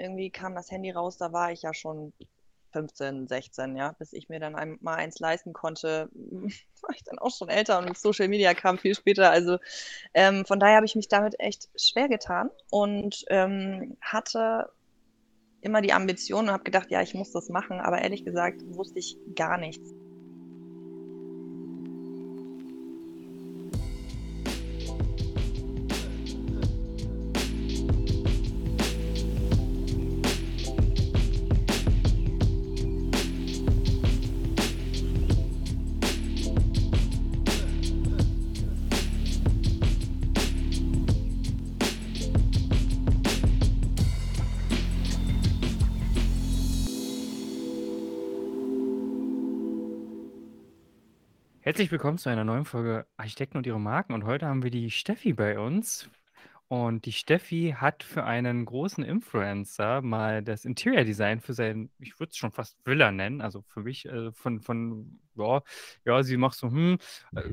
irgendwie 0.00 0.30
kam 0.30 0.54
das 0.54 0.70
Handy 0.70 0.90
raus, 0.90 1.18
da 1.18 1.32
war 1.32 1.52
ich 1.52 1.62
ja 1.62 1.74
schon 1.74 2.12
15, 2.72 3.28
16, 3.28 3.76
ja, 3.76 3.92
bis 3.98 4.12
ich 4.12 4.28
mir 4.28 4.40
dann 4.40 4.54
ein, 4.54 4.78
mal 4.80 4.94
eins 4.96 5.18
leisten 5.18 5.52
konnte, 5.52 6.08
war 6.82 6.94
ich 6.94 7.04
dann 7.04 7.18
auch 7.18 7.34
schon 7.34 7.48
älter 7.48 7.78
und 7.78 7.96
Social 7.96 8.28
Media 8.28 8.54
kam 8.54 8.78
viel 8.78 8.94
später. 8.94 9.30
Also 9.30 9.58
ähm, 10.14 10.44
von 10.44 10.60
daher 10.60 10.76
habe 10.76 10.86
ich 10.86 10.96
mich 10.96 11.08
damit 11.08 11.38
echt 11.38 11.68
schwer 11.76 12.08
getan 12.08 12.50
und 12.70 13.24
ähm, 13.28 13.96
hatte 14.00 14.70
immer 15.60 15.82
die 15.82 15.92
Ambition 15.92 16.46
und 16.46 16.52
habe 16.52 16.64
gedacht, 16.64 16.90
ja, 16.90 17.02
ich 17.02 17.14
muss 17.14 17.32
das 17.32 17.48
machen, 17.48 17.80
aber 17.80 18.00
ehrlich 18.00 18.24
gesagt 18.24 18.62
wusste 18.74 18.98
ich 18.98 19.18
gar 19.34 19.58
nichts. 19.58 19.92
Herzlich 51.80 51.92
willkommen 51.92 52.18
zu 52.18 52.28
einer 52.28 52.44
neuen 52.44 52.66
Folge 52.66 53.06
Architekten 53.16 53.56
und 53.56 53.66
ihre 53.66 53.80
Marken. 53.80 54.12
Und 54.12 54.26
heute 54.26 54.46
haben 54.46 54.62
wir 54.62 54.70
die 54.70 54.90
Steffi 54.90 55.32
bei 55.32 55.58
uns. 55.58 56.10
Und 56.68 57.06
die 57.06 57.12
Steffi 57.12 57.74
hat 57.74 58.02
für 58.02 58.24
einen 58.24 58.66
großen 58.66 59.02
Influencer 59.02 60.02
mal 60.02 60.42
das 60.42 60.66
Interior 60.66 61.04
Design 61.04 61.40
für 61.40 61.54
sein, 61.54 61.88
ich 61.98 62.20
würde 62.20 62.32
es 62.32 62.36
schon 62.36 62.52
fast 62.52 62.76
Villa 62.84 63.10
nennen, 63.10 63.40
also 63.40 63.62
für 63.62 63.80
mich 63.80 64.04
äh, 64.04 64.30
von, 64.30 64.60
von 64.60 65.20
ja, 65.36 65.62
ja, 66.04 66.22
sie 66.22 66.36
macht 66.36 66.58
so, 66.58 66.68
hm, 66.68 66.98
äh, 67.34 67.48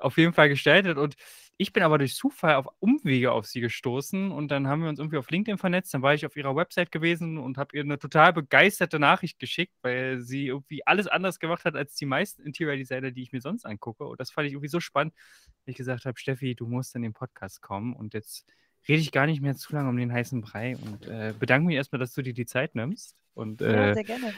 auf 0.00 0.16
jeden 0.16 0.32
Fall 0.32 0.48
gestaltet. 0.48 0.98
Und 0.98 1.16
ich 1.58 1.72
bin 1.72 1.82
aber 1.82 1.96
durch 1.96 2.14
Zufall 2.14 2.56
auf 2.56 2.66
Umwege 2.80 3.32
auf 3.32 3.46
sie 3.46 3.60
gestoßen 3.60 4.30
und 4.30 4.48
dann 4.48 4.68
haben 4.68 4.82
wir 4.82 4.90
uns 4.90 4.98
irgendwie 4.98 5.16
auf 5.16 5.30
LinkedIn 5.30 5.56
vernetzt. 5.56 5.94
Dann 5.94 6.02
war 6.02 6.12
ich 6.12 6.26
auf 6.26 6.36
ihrer 6.36 6.54
Website 6.54 6.92
gewesen 6.92 7.38
und 7.38 7.56
habe 7.56 7.74
ihr 7.74 7.82
eine 7.82 7.98
total 7.98 8.34
begeisterte 8.34 8.98
Nachricht 8.98 9.38
geschickt, 9.38 9.72
weil 9.80 10.20
sie 10.20 10.48
irgendwie 10.48 10.86
alles 10.86 11.06
anders 11.06 11.38
gemacht 11.38 11.64
hat 11.64 11.74
als 11.74 11.94
die 11.94 12.04
meisten 12.04 12.42
Interior 12.42 12.76
Designer, 12.76 13.10
die 13.10 13.22
ich 13.22 13.32
mir 13.32 13.40
sonst 13.40 13.64
angucke. 13.64 14.04
Und 14.04 14.20
das 14.20 14.30
fand 14.30 14.46
ich 14.46 14.52
irgendwie 14.52 14.68
so 14.68 14.80
spannend, 14.80 15.14
dass 15.14 15.68
ich 15.68 15.76
gesagt 15.76 16.04
habe, 16.04 16.18
Steffi, 16.18 16.54
du 16.54 16.66
musst 16.66 16.94
in 16.94 17.02
den 17.02 17.14
Podcast 17.14 17.62
kommen. 17.62 17.94
Und 17.94 18.12
jetzt 18.12 18.44
rede 18.86 19.00
ich 19.00 19.10
gar 19.10 19.24
nicht 19.24 19.40
mehr 19.40 19.56
zu 19.56 19.72
lange 19.74 19.88
um 19.88 19.96
den 19.96 20.12
heißen 20.12 20.42
Brei 20.42 20.76
und 20.76 21.06
äh, 21.06 21.32
bedanke 21.38 21.66
mich 21.66 21.76
erstmal, 21.76 22.00
dass 22.00 22.12
du 22.12 22.20
dir 22.20 22.34
die 22.34 22.46
Zeit 22.46 22.74
nimmst. 22.74 23.16
Und, 23.32 23.62
äh, 23.62 23.88
ja, 23.88 23.94
sehr 23.94 24.04
gerne. 24.04 24.34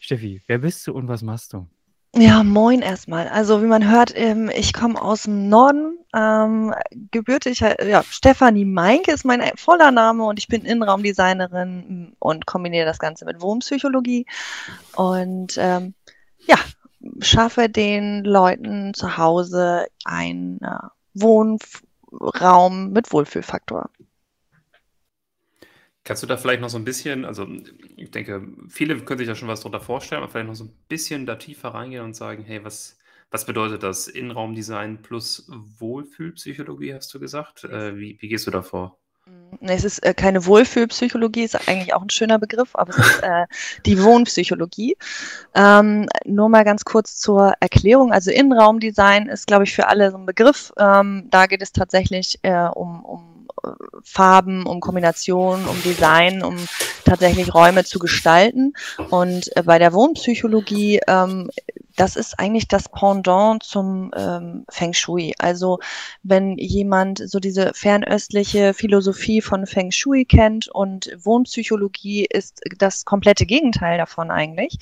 Steffi, 0.00 0.42
wer 0.48 0.58
bist 0.58 0.84
du 0.88 0.92
und 0.92 1.06
was 1.06 1.22
machst 1.22 1.52
du? 1.52 1.68
Ja, 2.14 2.42
moin 2.42 2.82
erstmal. 2.82 3.26
Also 3.28 3.62
wie 3.62 3.66
man 3.66 3.90
hört, 3.90 4.12
ähm, 4.14 4.50
ich 4.54 4.74
komme 4.74 5.00
aus 5.00 5.22
dem 5.22 5.48
Norden, 5.48 5.98
ähm, 6.14 6.74
gebürtig, 7.10 7.60
ja, 7.60 8.02
Stefanie 8.02 8.66
Meinke 8.66 9.12
ist 9.12 9.24
mein 9.24 9.40
voller 9.56 9.90
Name 9.90 10.24
und 10.24 10.38
ich 10.38 10.46
bin 10.46 10.66
Innenraumdesignerin 10.66 12.14
und 12.18 12.44
kombiniere 12.44 12.84
das 12.84 12.98
Ganze 12.98 13.24
mit 13.24 13.40
Wohnpsychologie 13.40 14.26
und 14.94 15.54
ähm, 15.56 15.94
ja, 16.46 16.56
schaffe 17.20 17.70
den 17.70 18.24
Leuten 18.24 18.92
zu 18.92 19.16
Hause 19.16 19.86
einen 20.04 20.60
äh, 20.60 20.88
Wohnraum 21.14 22.90
mit 22.92 23.10
Wohlfühlfaktor. 23.10 23.88
Kannst 26.04 26.22
du 26.22 26.26
da 26.26 26.36
vielleicht 26.36 26.60
noch 26.60 26.68
so 26.68 26.78
ein 26.78 26.84
bisschen, 26.84 27.24
also 27.24 27.46
ich 27.96 28.10
denke, 28.10 28.48
viele 28.68 28.98
können 29.00 29.18
sich 29.18 29.28
ja 29.28 29.36
schon 29.36 29.48
was 29.48 29.60
darunter 29.60 29.80
vorstellen, 29.80 30.22
aber 30.22 30.30
vielleicht 30.30 30.48
noch 30.48 30.54
so 30.56 30.64
ein 30.64 30.76
bisschen 30.88 31.26
da 31.26 31.36
tiefer 31.36 31.68
reingehen 31.68 32.04
und 32.04 32.16
sagen, 32.16 32.42
hey, 32.42 32.64
was, 32.64 32.98
was 33.30 33.46
bedeutet 33.46 33.84
das? 33.84 34.08
Innenraumdesign 34.08 35.02
plus 35.02 35.48
Wohlfühlpsychologie, 35.48 36.94
hast 36.94 37.14
du 37.14 37.20
gesagt? 37.20 37.62
Äh, 37.64 37.96
wie, 37.96 38.16
wie 38.20 38.28
gehst 38.28 38.48
du 38.48 38.50
da 38.50 38.62
vor? 38.62 38.98
Mm, 39.26 39.68
es 39.68 39.84
ist 39.84 40.00
äh, 40.00 40.12
keine 40.12 40.44
Wohlfühlpsychologie, 40.44 41.44
ist 41.44 41.68
eigentlich 41.68 41.94
auch 41.94 42.02
ein 42.02 42.10
schöner 42.10 42.40
Begriff, 42.40 42.74
aber 42.74 42.90
es 42.90 42.98
ist 42.98 43.22
äh, 43.22 43.46
die 43.86 44.02
Wohnpsychologie. 44.02 44.96
Ähm, 45.54 46.08
nur 46.24 46.48
mal 46.48 46.64
ganz 46.64 46.84
kurz 46.84 47.16
zur 47.18 47.54
Erklärung. 47.60 48.12
Also 48.12 48.32
Innenraumdesign 48.32 49.28
ist, 49.28 49.46
glaube 49.46 49.62
ich, 49.64 49.72
für 49.72 49.86
alle 49.86 50.10
so 50.10 50.18
ein 50.18 50.26
Begriff. 50.26 50.72
Ähm, 50.76 51.28
da 51.30 51.46
geht 51.46 51.62
es 51.62 51.70
tatsächlich 51.70 52.40
äh, 52.42 52.66
um, 52.66 53.04
um 53.04 53.31
Farben, 54.04 54.66
um 54.66 54.80
Kombinationen, 54.80 55.66
um 55.66 55.80
Design, 55.82 56.42
um 56.42 56.56
tatsächlich 57.04 57.54
Räume 57.54 57.84
zu 57.84 57.98
gestalten. 57.98 58.74
Und 59.10 59.54
äh, 59.56 59.62
bei 59.62 59.78
der 59.78 59.92
Wohnpsychologie, 59.92 61.00
ähm, 61.06 61.50
das 61.96 62.16
ist 62.16 62.38
eigentlich 62.38 62.68
das 62.68 62.88
Pendant 62.88 63.62
zum 63.62 64.10
ähm, 64.16 64.64
Feng 64.70 64.92
Shui. 64.92 65.34
Also 65.38 65.78
wenn 66.22 66.56
jemand 66.58 67.22
so 67.28 67.38
diese 67.38 67.72
fernöstliche 67.74 68.74
Philosophie 68.74 69.40
von 69.40 69.66
Feng 69.66 69.90
Shui 69.90 70.24
kennt 70.24 70.68
und 70.68 71.10
Wohnpsychologie 71.22 72.26
ist 72.28 72.60
das 72.78 73.04
komplette 73.04 73.46
Gegenteil 73.46 73.98
davon 73.98 74.30
eigentlich, 74.30 74.78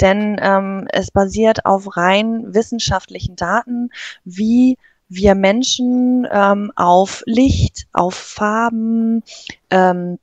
denn 0.00 0.40
ähm, 0.40 0.88
es 0.90 1.10
basiert 1.10 1.66
auf 1.66 1.96
rein 1.96 2.54
wissenschaftlichen 2.54 3.36
Daten, 3.36 3.90
wie 4.24 4.78
wir 5.14 5.34
Menschen 5.34 6.26
ähm, 6.30 6.72
auf 6.76 7.22
Licht, 7.26 7.86
auf 7.92 8.14
Farben, 8.14 9.22
ähm, 9.70 10.18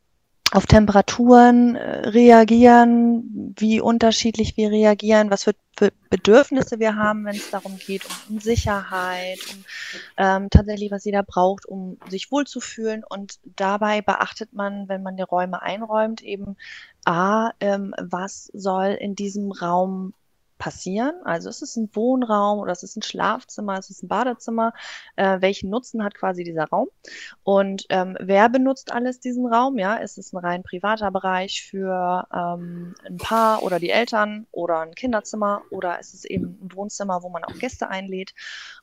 auf 0.51 0.65
Temperaturen 0.65 1.75
äh, 1.75 2.09
reagieren, 2.09 3.55
wie 3.57 3.79
unterschiedlich 3.79 4.57
wir 4.57 4.69
reagieren, 4.69 5.31
was 5.31 5.45
für, 5.45 5.53
für 5.77 5.91
Bedürfnisse 6.09 6.79
wir 6.79 6.97
haben, 6.97 7.23
wenn 7.23 7.35
es 7.37 7.49
darum 7.49 7.77
geht, 7.77 8.03
um, 8.29 8.39
Sicherheit, 8.39 9.39
um 9.53 9.63
ähm, 10.17 10.49
tatsächlich, 10.49 10.91
was 10.91 11.05
jeder 11.05 11.23
braucht, 11.23 11.65
um 11.65 11.97
sich 12.09 12.31
wohlzufühlen. 12.31 13.03
Und 13.07 13.39
dabei 13.55 14.01
beachtet 14.01 14.51
man, 14.51 14.89
wenn 14.89 15.03
man 15.03 15.15
die 15.15 15.23
Räume 15.23 15.61
einräumt, 15.61 16.21
eben 16.21 16.57
A, 17.05 17.51
ähm, 17.61 17.95
was 17.97 18.51
soll 18.53 18.97
in 18.99 19.15
diesem 19.15 19.53
Raum 19.53 20.13
passieren. 20.61 21.15
Also 21.23 21.49
ist 21.49 21.63
es 21.63 21.75
ein 21.75 21.89
Wohnraum 21.93 22.59
oder 22.59 22.71
ist 22.71 22.83
es 22.83 22.95
ein 22.95 23.01
Schlafzimmer, 23.01 23.79
ist 23.79 23.89
es 23.89 24.03
ein 24.03 24.07
Badezimmer? 24.07 24.73
Äh, 25.15 25.41
welchen 25.41 25.71
Nutzen 25.71 26.03
hat 26.03 26.13
quasi 26.13 26.43
dieser 26.43 26.65
Raum? 26.65 26.87
Und 27.41 27.87
ähm, 27.89 28.15
wer 28.19 28.47
benutzt 28.47 28.91
alles 28.91 29.19
diesen 29.19 29.47
Raum? 29.47 29.79
Ja, 29.79 29.95
ist 29.95 30.19
es 30.19 30.33
ein 30.33 30.37
rein 30.37 30.61
privater 30.61 31.09
Bereich 31.09 31.63
für 31.67 32.27
ähm, 32.31 32.93
ein 33.03 33.17
Paar 33.17 33.63
oder 33.63 33.79
die 33.79 33.89
Eltern 33.89 34.45
oder 34.51 34.81
ein 34.81 34.93
Kinderzimmer 34.93 35.63
oder 35.71 35.99
ist 35.99 36.13
es 36.13 36.25
eben 36.25 36.59
ein 36.61 36.75
Wohnzimmer, 36.75 37.23
wo 37.23 37.29
man 37.29 37.43
auch 37.43 37.57
Gäste 37.57 37.89
einlädt? 37.89 38.35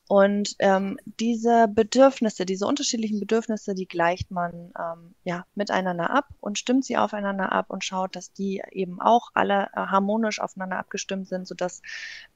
Und 0.09 0.55
ähm, 0.59 0.97
diese 1.05 1.67
Bedürfnisse, 1.69 2.45
diese 2.45 2.65
unterschiedlichen 2.65 3.19
Bedürfnisse, 3.19 3.75
die 3.75 3.87
gleicht 3.87 4.31
man 4.31 4.73
ähm, 4.77 5.13
ja 5.23 5.45
miteinander 5.55 6.09
ab 6.09 6.25
und 6.41 6.57
stimmt 6.57 6.83
sie 6.83 6.97
aufeinander 6.97 7.51
ab 7.51 7.67
und 7.69 7.85
schaut, 7.85 8.15
dass 8.15 8.33
die 8.33 8.61
eben 8.71 8.99
auch 8.99 9.29
alle 9.35 9.67
äh, 9.67 9.81
harmonisch 9.81 10.41
aufeinander 10.41 10.79
abgestimmt 10.79 11.27
sind, 11.27 11.47
sodass 11.47 11.68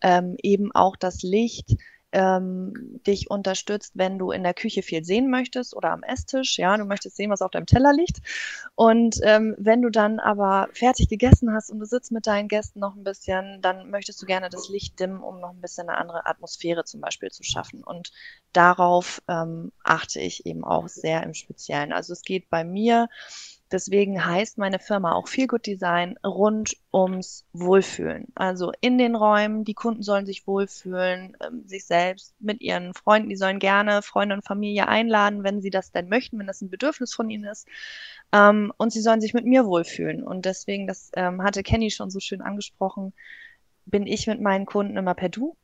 ähm, 0.02 0.36
eben 0.42 0.72
auch 0.74 0.96
das 0.96 1.24
Licht 1.24 1.76
ähm, 2.14 3.00
dich 3.08 3.30
unterstützt, 3.32 3.94
wenn 3.96 4.20
du 4.20 4.32
in 4.32 4.44
der 4.44 4.54
Küche 4.54 4.84
viel 4.84 5.04
sehen 5.04 5.30
möchtest 5.32 5.76
oder 5.76 5.92
am 5.92 6.04
Esstisch. 6.04 6.58
Ja, 6.60 6.78
du 6.78 6.86
möchtest 6.86 7.18
sehen, 7.18 7.32
was 7.32 7.42
auf 7.42 7.52
deinem 7.52 7.66
Teller 7.66 7.92
liegt. 7.92 8.20
Und 8.76 9.20
ähm, 9.24 9.56
wenn 9.58 9.82
du 9.82 9.90
dann 9.90 10.20
aber 10.20 10.70
fertig 10.74 11.10
gegessen 11.10 11.52
hast 11.54 11.72
und 11.72 11.80
du 11.80 11.86
sitzt 11.86 12.12
mit 12.12 12.28
deinen 12.28 12.48
Gästen 12.48 12.80
noch 12.80 12.96
ein 12.96 13.04
bisschen, 13.04 13.62
dann 13.62 13.90
möchtest 13.90 14.22
du 14.22 14.28
gerne 14.28 14.50
das 14.50 14.70
Licht 14.70 15.00
dimmen, 15.00 15.22
um 15.22 15.40
noch 15.40 15.50
ein 15.50 15.62
bisschen 15.62 15.90
eine 15.90 15.98
andere 15.98 16.28
Atmosphäre 16.28 16.86
zum 16.86 17.02
Beispiel 17.02 17.32
zu 17.32 17.44
schaffen. 17.44 17.84
Und 17.84 18.12
darauf 18.54 19.22
ähm, 19.28 19.72
achte 19.84 20.20
ich 20.20 20.46
eben 20.46 20.64
auch 20.64 20.88
sehr 20.88 21.24
im 21.24 21.34
Speziellen. 21.34 21.92
Also 21.92 22.14
es 22.14 22.22
geht 22.22 22.50
bei 22.52 22.64
mir 22.64 23.10
Deswegen 23.74 24.24
heißt 24.24 24.60
meine 24.60 24.78
Firma 24.78 25.14
auch 25.14 25.28
Feel 25.28 25.48
Good 25.48 25.66
Design 25.66 26.16
rund 26.24 26.78
ums 26.94 27.44
Wohlfühlen. 27.54 28.28
Also 28.36 28.72
in 28.82 29.00
den 29.00 29.16
Räumen, 29.16 29.66
die 29.66 29.74
Kunden 29.74 30.04
sollen 30.04 30.28
sich 30.28 30.46
wohlfühlen, 30.46 31.36
ähm, 31.44 31.68
sich 31.68 31.86
selbst 31.86 32.36
mit 32.40 32.62
ihren 32.62 32.94
Freunden, 32.94 33.30
die 33.30 33.36
sollen 33.36 33.58
gerne 33.58 34.04
Freunde 34.04 34.36
und 34.36 34.46
Familie 34.46 34.88
einladen, 34.88 35.44
wenn 35.44 35.60
sie 35.60 35.72
das 35.72 35.92
denn 35.92 36.08
möchten, 36.08 36.38
wenn 36.38 36.46
das 36.46 36.62
ein 36.62 36.70
Bedürfnis 36.70 37.16
von 37.16 37.32
ihnen 37.32 37.46
ist. 37.46 37.68
Ähm, 38.32 38.72
und 38.78 38.94
sie 38.94 39.02
sollen 39.02 39.22
sich 39.22 39.34
mit 39.34 39.46
mir 39.46 39.66
wohlfühlen. 39.66 40.22
Und 40.24 40.46
deswegen, 40.46 40.86
das 40.86 41.10
ähm, 41.16 41.42
hatte 41.42 41.64
Kenny 41.64 41.90
schon 41.90 42.12
so 42.12 42.20
schön 42.20 42.42
angesprochen, 42.42 43.12
bin 43.88 44.06
ich 44.06 44.28
mit 44.28 44.40
meinen 44.40 44.68
Kunden 44.68 44.98
immer 44.98 45.16
per 45.16 45.30
Du 45.30 45.58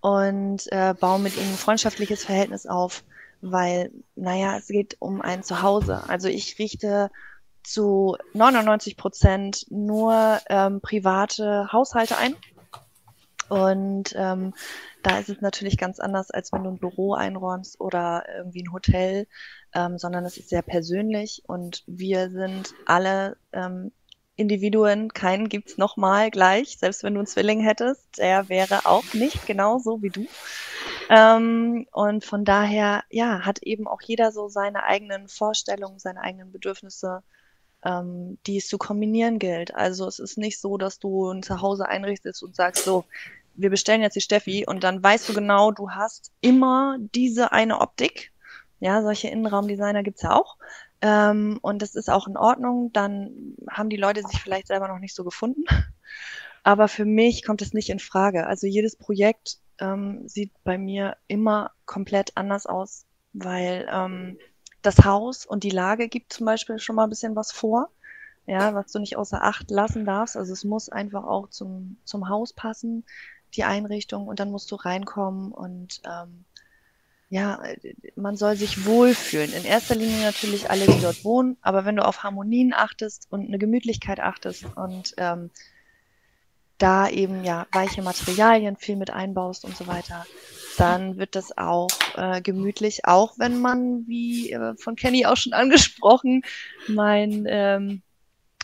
und 0.00 0.70
äh, 0.70 0.92
baue 0.92 1.18
mit 1.18 1.34
ihnen 1.38 1.52
ein 1.52 1.56
freundschaftliches 1.56 2.26
Verhältnis 2.26 2.66
auf, 2.66 3.04
weil, 3.40 3.90
naja, 4.16 4.58
es 4.58 4.66
geht 4.66 4.96
um 4.98 5.22
ein 5.22 5.42
Zuhause. 5.42 6.04
Also 6.08 6.28
ich 6.28 6.58
richte 6.58 7.10
zu 7.68 8.16
99 8.34 8.96
Prozent 8.96 9.66
nur 9.70 10.40
ähm, 10.48 10.80
private 10.80 11.72
Haushalte 11.72 12.16
ein. 12.16 12.34
Und 13.48 14.14
ähm, 14.14 14.52
da 15.02 15.18
ist 15.18 15.28
es 15.30 15.40
natürlich 15.40 15.78
ganz 15.78 16.00
anders, 16.00 16.30
als 16.30 16.52
wenn 16.52 16.64
du 16.64 16.70
ein 16.70 16.78
Büro 16.78 17.14
einräumst 17.14 17.80
oder 17.80 18.24
irgendwie 18.36 18.62
ein 18.62 18.72
Hotel, 18.72 19.26
ähm, 19.74 19.96
sondern 19.96 20.24
es 20.24 20.36
ist 20.36 20.50
sehr 20.50 20.62
persönlich 20.62 21.42
und 21.46 21.82
wir 21.86 22.30
sind 22.30 22.74
alle 22.84 23.38
ähm, 23.52 23.92
Individuen, 24.36 25.12
keinen 25.12 25.48
gibt's 25.48 25.78
nochmal 25.78 26.30
gleich, 26.30 26.78
selbst 26.78 27.02
wenn 27.02 27.14
du 27.14 27.20
einen 27.20 27.26
Zwilling 27.26 27.60
hättest, 27.60 28.18
der 28.18 28.48
wäre 28.48 28.86
auch 28.86 29.12
nicht 29.12 29.46
genauso 29.46 30.00
wie 30.02 30.10
du. 30.10 30.26
Ähm, 31.10 31.86
und 31.90 32.24
von 32.24 32.44
daher, 32.44 33.02
ja, 33.10 33.44
hat 33.44 33.62
eben 33.62 33.88
auch 33.88 34.00
jeder 34.00 34.30
so 34.30 34.48
seine 34.48 34.84
eigenen 34.84 35.26
Vorstellungen, 35.26 35.98
seine 35.98 36.20
eigenen 36.20 36.52
Bedürfnisse, 36.52 37.22
ähm, 37.84 38.38
die 38.46 38.58
es 38.58 38.68
zu 38.68 38.78
kombinieren 38.78 39.38
gilt. 39.38 39.74
Also 39.74 40.06
es 40.06 40.18
ist 40.18 40.38
nicht 40.38 40.60
so, 40.60 40.78
dass 40.78 40.98
du 40.98 41.30
ein 41.30 41.42
Zuhause 41.42 41.88
einrichtest 41.88 42.42
und 42.42 42.56
sagst 42.56 42.84
so, 42.84 43.04
wir 43.54 43.70
bestellen 43.70 44.02
jetzt 44.02 44.14
die 44.14 44.20
Steffi 44.20 44.64
und 44.66 44.84
dann 44.84 45.02
weißt 45.02 45.28
du 45.28 45.34
genau, 45.34 45.72
du 45.72 45.90
hast 45.90 46.30
immer 46.40 46.96
diese 47.14 47.52
eine 47.52 47.80
Optik. 47.80 48.32
Ja, 48.80 49.02
solche 49.02 49.28
Innenraumdesigner 49.28 50.04
gibt's 50.04 50.22
ja 50.22 50.36
auch. 50.36 50.56
Ähm, 51.00 51.58
und 51.62 51.82
das 51.82 51.96
ist 51.96 52.08
auch 52.08 52.28
in 52.28 52.36
Ordnung. 52.36 52.92
Dann 52.92 53.56
haben 53.68 53.90
die 53.90 53.96
Leute 53.96 54.22
sich 54.22 54.40
vielleicht 54.40 54.68
selber 54.68 54.88
noch 54.88 55.00
nicht 55.00 55.14
so 55.14 55.24
gefunden. 55.24 55.64
Aber 56.62 56.88
für 56.88 57.04
mich 57.04 57.44
kommt 57.44 57.62
es 57.62 57.72
nicht 57.72 57.90
in 57.90 57.98
Frage. 57.98 58.46
Also 58.46 58.66
jedes 58.66 58.96
Projekt 58.96 59.58
ähm, 59.80 60.28
sieht 60.28 60.52
bei 60.64 60.78
mir 60.78 61.16
immer 61.26 61.72
komplett 61.86 62.36
anders 62.36 62.66
aus, 62.66 63.06
weil 63.32 63.88
ähm, 63.90 64.38
das 64.88 65.04
Haus 65.04 65.44
und 65.44 65.64
die 65.64 65.70
Lage 65.70 66.08
gibt 66.08 66.32
zum 66.32 66.46
Beispiel 66.46 66.78
schon 66.78 66.96
mal 66.96 67.04
ein 67.04 67.10
bisschen 67.10 67.36
was 67.36 67.52
vor, 67.52 67.90
ja, 68.46 68.74
was 68.74 68.90
du 68.90 68.98
nicht 68.98 69.16
außer 69.16 69.42
Acht 69.42 69.70
lassen 69.70 70.06
darfst. 70.06 70.36
Also 70.36 70.52
es 70.54 70.64
muss 70.64 70.88
einfach 70.88 71.24
auch 71.24 71.50
zum, 71.50 71.98
zum 72.04 72.28
Haus 72.30 72.54
passen 72.54 73.04
die 73.54 73.64
Einrichtung 73.64 74.26
und 74.26 74.40
dann 74.40 74.50
musst 74.50 74.70
du 74.70 74.76
reinkommen 74.76 75.52
und 75.52 76.00
ähm, 76.04 76.44
ja, 77.30 77.62
man 78.16 78.36
soll 78.36 78.56
sich 78.56 78.86
wohlfühlen. 78.86 79.52
In 79.52 79.64
erster 79.66 79.94
Linie 79.94 80.22
natürlich 80.22 80.70
alle, 80.70 80.86
die 80.86 81.02
dort 81.02 81.22
wohnen, 81.24 81.58
aber 81.60 81.84
wenn 81.84 81.96
du 81.96 82.04
auf 82.04 82.22
Harmonien 82.22 82.72
achtest 82.72 83.26
und 83.30 83.46
eine 83.46 83.58
Gemütlichkeit 83.58 84.20
achtest 84.20 84.64
und 84.76 85.14
ähm, 85.18 85.50
da 86.78 87.08
eben 87.08 87.44
ja 87.44 87.66
weiche 87.72 88.00
Materialien 88.00 88.76
viel 88.76 88.96
mit 88.96 89.10
einbaust 89.10 89.66
und 89.66 89.76
so 89.76 89.86
weiter, 89.86 90.24
dann 90.78 91.16
wird 91.18 91.34
das 91.34 91.56
auch 91.56 91.88
äh, 92.16 92.40
gemütlich, 92.40 93.04
auch 93.04 93.34
wenn 93.38 93.60
man, 93.60 94.06
wie 94.06 94.52
äh, 94.52 94.74
von 94.76 94.96
Kenny 94.96 95.26
auch 95.26 95.36
schon 95.36 95.52
angesprochen, 95.54 96.42
mein 96.88 97.44
ähm, 97.48 98.02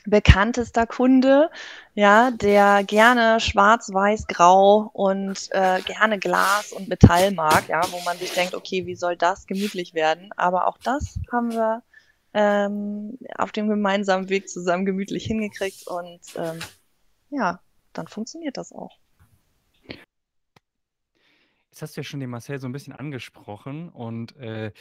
bekanntester 0.06 0.86
Kunde, 0.86 1.50
ja, 1.94 2.30
der 2.30 2.84
gerne 2.84 3.40
schwarz, 3.40 3.92
weiß, 3.92 4.26
grau 4.26 4.90
und 4.92 5.48
äh, 5.52 5.80
gerne 5.82 6.18
Glas 6.18 6.72
und 6.72 6.88
Metall 6.88 7.32
mag, 7.32 7.68
ja, 7.68 7.80
wo 7.90 8.00
man 8.00 8.18
sich 8.18 8.32
denkt, 8.32 8.54
okay, 8.54 8.86
wie 8.86 8.96
soll 8.96 9.16
das 9.16 9.46
gemütlich 9.46 9.94
werden? 9.94 10.30
Aber 10.36 10.66
auch 10.66 10.78
das 10.78 11.18
haben 11.32 11.52
wir 11.52 11.82
ähm, 12.34 13.18
auf 13.38 13.52
dem 13.52 13.68
gemeinsamen 13.68 14.28
Weg 14.28 14.48
zusammen 14.48 14.84
gemütlich 14.84 15.24
hingekriegt 15.24 15.86
und 15.86 16.20
ähm, 16.36 16.58
ja, 17.30 17.60
dann 17.92 18.08
funktioniert 18.08 18.56
das 18.56 18.72
auch. 18.72 18.98
Jetzt 21.74 21.82
hast 21.82 21.96
du 21.96 22.02
ja 22.02 22.04
schon 22.04 22.20
den 22.20 22.30
Marcel 22.30 22.60
so 22.60 22.68
ein 22.68 22.72
bisschen 22.72 22.92
angesprochen 22.92 23.88
und 23.88 24.36
äh, 24.36 24.72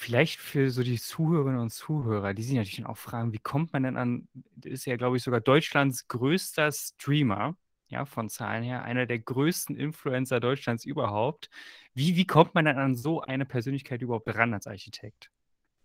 Vielleicht 0.00 0.38
für 0.38 0.70
so 0.70 0.84
die 0.84 1.00
Zuhörerinnen 1.00 1.58
und 1.60 1.70
Zuhörer, 1.70 2.32
die 2.32 2.44
sich 2.44 2.54
natürlich 2.54 2.86
auch 2.86 2.96
fragen, 2.96 3.32
wie 3.32 3.40
kommt 3.40 3.72
man 3.72 3.82
denn 3.82 3.96
an, 3.96 4.28
ist 4.62 4.86
ja, 4.86 4.94
glaube 4.96 5.16
ich, 5.16 5.24
sogar 5.24 5.40
Deutschlands 5.40 6.06
größter 6.06 6.70
Streamer, 6.70 7.56
ja, 7.88 8.06
von 8.06 8.28
Zahlen 8.28 8.62
her, 8.62 8.84
einer 8.84 9.06
der 9.06 9.18
größten 9.18 9.76
Influencer 9.76 10.38
Deutschlands 10.38 10.84
überhaupt. 10.84 11.50
Wie, 11.94 12.14
wie 12.14 12.26
kommt 12.26 12.54
man 12.54 12.66
dann 12.66 12.78
an 12.78 12.94
so 12.94 13.22
eine 13.22 13.44
Persönlichkeit 13.44 14.00
überhaupt 14.00 14.32
ran 14.32 14.54
als 14.54 14.68
Architekt? 14.68 15.32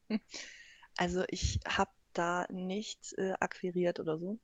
Also 0.96 1.24
ich 1.30 1.60
habe 1.68 1.90
da 2.14 2.46
nicht 2.52 3.16
äh, 3.18 3.34
akquiriert 3.40 4.00
oder 4.00 4.20
so. 4.20 4.40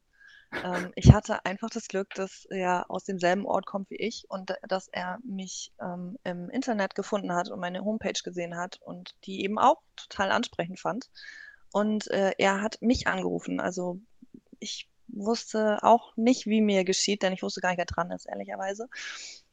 Ähm, 0.64 0.92
ich 0.96 1.14
hatte 1.14 1.46
einfach 1.46 1.70
das 1.70 1.88
Glück, 1.88 2.14
dass 2.16 2.46
er 2.46 2.90
aus 2.90 3.04
demselben 3.04 3.46
Ort 3.46 3.66
kommt 3.66 3.90
wie 3.90 3.98
ich 3.98 4.26
und 4.30 4.54
dass 4.68 4.88
er 4.88 5.20
mich 5.24 5.72
ähm, 5.82 6.18
im 6.24 6.50
Internet 6.50 6.96
gefunden 6.96 7.34
hat 7.34 7.50
und 7.50 7.60
meine 7.60 7.84
Homepage 7.84 8.20
gesehen 8.24 8.58
hat 8.58 8.80
und 8.82 9.16
die 9.26 9.44
eben 9.44 9.60
auch 9.60 9.82
total 9.96 10.32
ansprechend 10.32 10.80
fand. 10.80 11.10
Und 11.72 12.08
äh, 12.10 12.34
er 12.38 12.62
hat 12.62 12.82
mich 12.82 13.08
angerufen. 13.08 13.60
Also 13.60 14.00
ich 14.60 14.90
wusste 15.08 15.80
auch 15.84 16.16
nicht, 16.16 16.46
wie 16.46 16.62
mir 16.62 16.84
geschieht, 16.84 17.24
denn 17.24 17.34
ich 17.34 17.44
wusste 17.44 17.62
gar 17.62 17.70
nicht, 17.70 17.78
wer 17.78 17.86
dran 17.86 18.12
ist, 18.12 18.28
ehrlicherweise. 18.28 18.88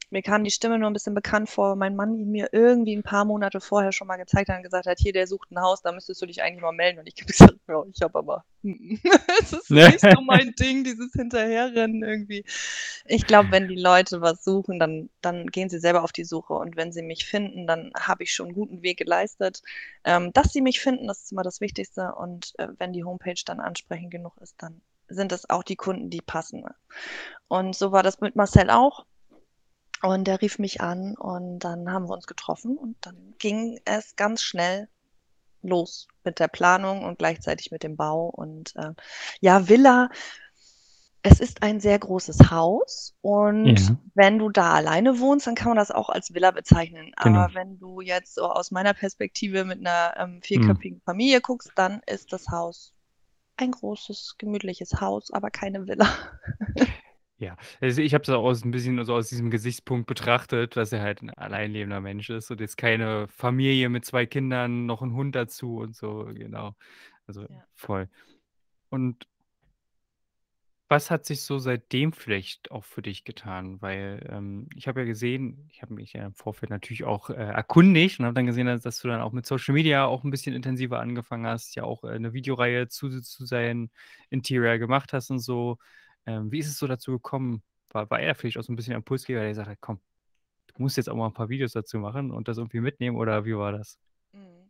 Mir 0.09 0.21
kam 0.21 0.43
die 0.43 0.51
Stimme 0.51 0.79
nur 0.79 0.89
ein 0.89 0.93
bisschen 0.93 1.13
bekannt 1.13 1.49
vor, 1.49 1.75
mein 1.75 1.95
Mann 1.95 2.15
ihn 2.15 2.31
mir 2.31 2.49
irgendwie 2.53 2.95
ein 2.95 3.03
paar 3.03 3.25
Monate 3.25 3.59
vorher 3.59 3.91
schon 3.91 4.07
mal 4.07 4.15
gezeigt 4.15 4.49
hat 4.49 4.57
und 4.57 4.63
gesagt 4.63 4.85
hat, 4.85 4.99
hier, 4.99 5.11
der 5.11 5.27
sucht 5.27 5.51
ein 5.51 5.59
Haus, 5.59 5.81
da 5.81 5.91
müsstest 5.91 6.21
du 6.21 6.25
dich 6.25 6.41
eigentlich 6.41 6.61
mal 6.61 6.71
melden. 6.71 6.99
Und 6.99 7.07
ich 7.07 7.15
habe 7.19 7.25
gesagt, 7.31 7.55
ja, 7.67 7.83
ich 7.93 8.01
habe 8.01 8.17
aber, 8.17 8.45
es 8.63 9.53
ist 9.53 9.69
nicht 9.69 9.99
so 9.99 10.21
mein 10.21 10.53
Ding, 10.53 10.85
dieses 10.85 11.11
Hinterherrennen 11.11 12.03
irgendwie. 12.03 12.45
Ich 13.05 13.27
glaube, 13.27 13.51
wenn 13.51 13.67
die 13.67 13.75
Leute 13.75 14.21
was 14.21 14.43
suchen, 14.43 14.79
dann, 14.79 15.09
dann 15.21 15.47
gehen 15.47 15.69
sie 15.69 15.79
selber 15.79 16.03
auf 16.03 16.13
die 16.13 16.23
Suche. 16.23 16.53
Und 16.53 16.77
wenn 16.77 16.93
sie 16.93 17.01
mich 17.01 17.25
finden, 17.25 17.67
dann 17.67 17.91
habe 17.99 18.23
ich 18.23 18.33
schon 18.33 18.47
einen 18.47 18.55
guten 18.55 18.81
Weg 18.83 18.97
geleistet. 18.97 19.61
Ähm, 20.05 20.31
dass 20.31 20.53
sie 20.53 20.61
mich 20.61 20.79
finden, 20.79 21.07
das 21.07 21.23
ist 21.23 21.31
immer 21.33 21.43
das 21.43 21.59
Wichtigste. 21.59 22.15
Und 22.15 22.53
äh, 22.59 22.69
wenn 22.77 22.93
die 22.93 23.03
Homepage 23.03 23.41
dann 23.45 23.59
ansprechend 23.59 24.11
genug 24.11 24.37
ist, 24.41 24.55
dann 24.59 24.81
sind 25.09 25.31
es 25.31 25.49
auch 25.49 25.63
die 25.63 25.75
Kunden, 25.75 26.09
die 26.09 26.21
passen. 26.21 26.63
Und 27.47 27.75
so 27.75 27.91
war 27.91 28.03
das 28.03 28.19
mit 28.21 28.35
Marcel 28.35 28.69
auch. 28.69 29.05
Und 30.01 30.25
der 30.25 30.41
rief 30.41 30.59
mich 30.59 30.81
an 30.81 31.15
und 31.15 31.59
dann 31.59 31.91
haben 31.91 32.07
wir 32.07 32.13
uns 32.13 32.27
getroffen 32.27 32.77
und 32.77 32.97
dann 33.01 33.33
ging 33.39 33.79
es 33.85 34.15
ganz 34.15 34.41
schnell 34.41 34.89
los 35.61 36.07
mit 36.23 36.39
der 36.39 36.47
Planung 36.47 37.03
und 37.03 37.17
gleichzeitig 37.17 37.71
mit 37.71 37.83
dem 37.83 37.95
Bau. 37.95 38.27
Und 38.27 38.75
äh, 38.75 38.93
ja, 39.39 39.67
Villa, 39.67 40.09
es 41.23 41.39
ist 41.39 41.63
ein 41.63 41.79
sehr 41.79 41.97
großes 41.99 42.51
Haus 42.51 43.15
und 43.21 43.79
ja. 43.79 43.95
wenn 44.13 44.37
du 44.37 44.49
da 44.49 44.73
alleine 44.73 45.19
wohnst, 45.19 45.47
dann 45.47 45.55
kann 45.55 45.69
man 45.69 45.77
das 45.77 45.91
auch 45.91 46.09
als 46.09 46.33
Villa 46.33 46.51
bezeichnen. 46.51 47.11
Genau. 47.21 47.39
Aber 47.39 47.53
wenn 47.53 47.79
du 47.79 48.01
jetzt 48.01 48.35
so 48.35 48.43
aus 48.43 48.71
meiner 48.71 48.93
Perspektive 48.93 49.65
mit 49.65 49.79
einer 49.79 50.13
ähm, 50.17 50.41
vierköpfigen 50.41 50.99
mhm. 50.99 51.03
Familie 51.03 51.41
guckst, 51.41 51.71
dann 51.75 52.01
ist 52.05 52.31
das 52.33 52.47
Haus 52.49 52.93
ein 53.57 53.71
großes, 53.71 54.35
gemütliches 54.37 55.01
Haus, 55.01 55.31
aber 55.31 55.49
keine 55.49 55.87
Villa. 55.87 56.07
Ja, 57.39 57.55
also 57.81 58.01
ich 58.01 58.13
habe 58.15 58.23
es 58.23 58.29
auch 58.29 58.43
aus 58.43 58.63
ein 58.65 58.71
bisschen 58.71 59.03
so 59.05 59.13
aus 59.13 59.29
diesem 59.29 59.51
Gesichtspunkt 59.51 60.07
betrachtet, 60.07 60.75
dass 60.75 60.91
er 60.91 61.01
halt 61.01 61.21
ein 61.21 61.29
alleinlebender 61.29 62.01
Mensch 62.01 62.29
ist 62.31 62.49
und 62.49 62.59
jetzt 62.59 62.77
keine 62.77 63.27
Familie 63.27 63.89
mit 63.89 64.05
zwei 64.05 64.25
Kindern, 64.25 64.87
noch 64.87 65.03
ein 65.03 65.13
Hund 65.13 65.35
dazu 65.35 65.77
und 65.77 65.95
so, 65.95 66.25
genau. 66.33 66.73
Also 67.27 67.41
Ja. 67.43 67.63
voll. 67.75 68.09
Und 68.89 69.27
was 70.89 71.11
hat 71.11 71.25
sich 71.25 71.41
so 71.43 71.59
seitdem 71.59 72.13
vielleicht 72.13 72.71
auch 72.71 72.85
für 72.85 73.01
dich 73.01 73.25
getan? 73.25 73.81
Weil 73.81 74.25
ähm, 74.31 74.69
ich 74.75 74.87
habe 74.87 75.01
ja 75.01 75.05
gesehen, 75.05 75.65
ich 75.69 75.81
habe 75.81 75.93
mich 75.93 76.13
ja 76.13 76.25
im 76.25 76.33
Vorfeld 76.33 76.69
natürlich 76.69 77.03
auch 77.03 77.29
äh, 77.29 77.33
erkundigt 77.33 78.19
und 78.19 78.25
habe 78.25 78.35
dann 78.35 78.45
gesehen, 78.45 78.67
dass, 78.67 78.81
dass 78.83 79.01
du 79.01 79.09
dann 79.09 79.19
auch 79.21 79.33
mit 79.33 79.45
Social 79.45 79.73
Media 79.73 80.05
auch 80.05 80.23
ein 80.23 80.31
bisschen 80.31 80.55
intensiver 80.55 80.99
angefangen 81.01 81.45
hast, 81.45 81.75
ja 81.75 81.83
auch 81.83 82.03
äh, 82.05 82.09
eine 82.11 82.31
Videoreihe 82.33 82.87
zu, 82.87 83.09
zu 83.21 83.45
sein 83.45 83.89
Interior 84.29 84.77
gemacht 84.77 85.11
hast 85.11 85.29
und 85.29 85.39
so. 85.39 85.77
Ähm, 86.27 86.51
wie 86.51 86.59
ist 86.59 86.67
es 86.67 86.77
so 86.77 86.85
dazu 86.85 87.13
gekommen? 87.13 87.63
War, 87.89 88.09
war 88.09 88.19
er 88.19 88.35
vielleicht 88.35 88.57
auch 88.57 88.63
so 88.63 88.71
ein 88.71 88.75
bisschen 88.75 88.93
Impulsgeber, 88.93 89.39
der 89.39 89.49
gesagt 89.49 89.69
hat, 89.69 89.77
komm, 89.81 89.99
du 90.67 90.83
musst 90.83 90.97
jetzt 90.97 91.09
auch 91.09 91.15
mal 91.15 91.27
ein 91.27 91.33
paar 91.33 91.49
Videos 91.49 91.71
dazu 91.71 91.97
machen 91.97 92.31
und 92.31 92.47
das 92.47 92.57
irgendwie 92.57 92.81
mitnehmen 92.81 93.17
oder 93.17 93.45
wie 93.45 93.57
war 93.57 93.71
das? 93.71 93.97
Mhm. 94.33 94.69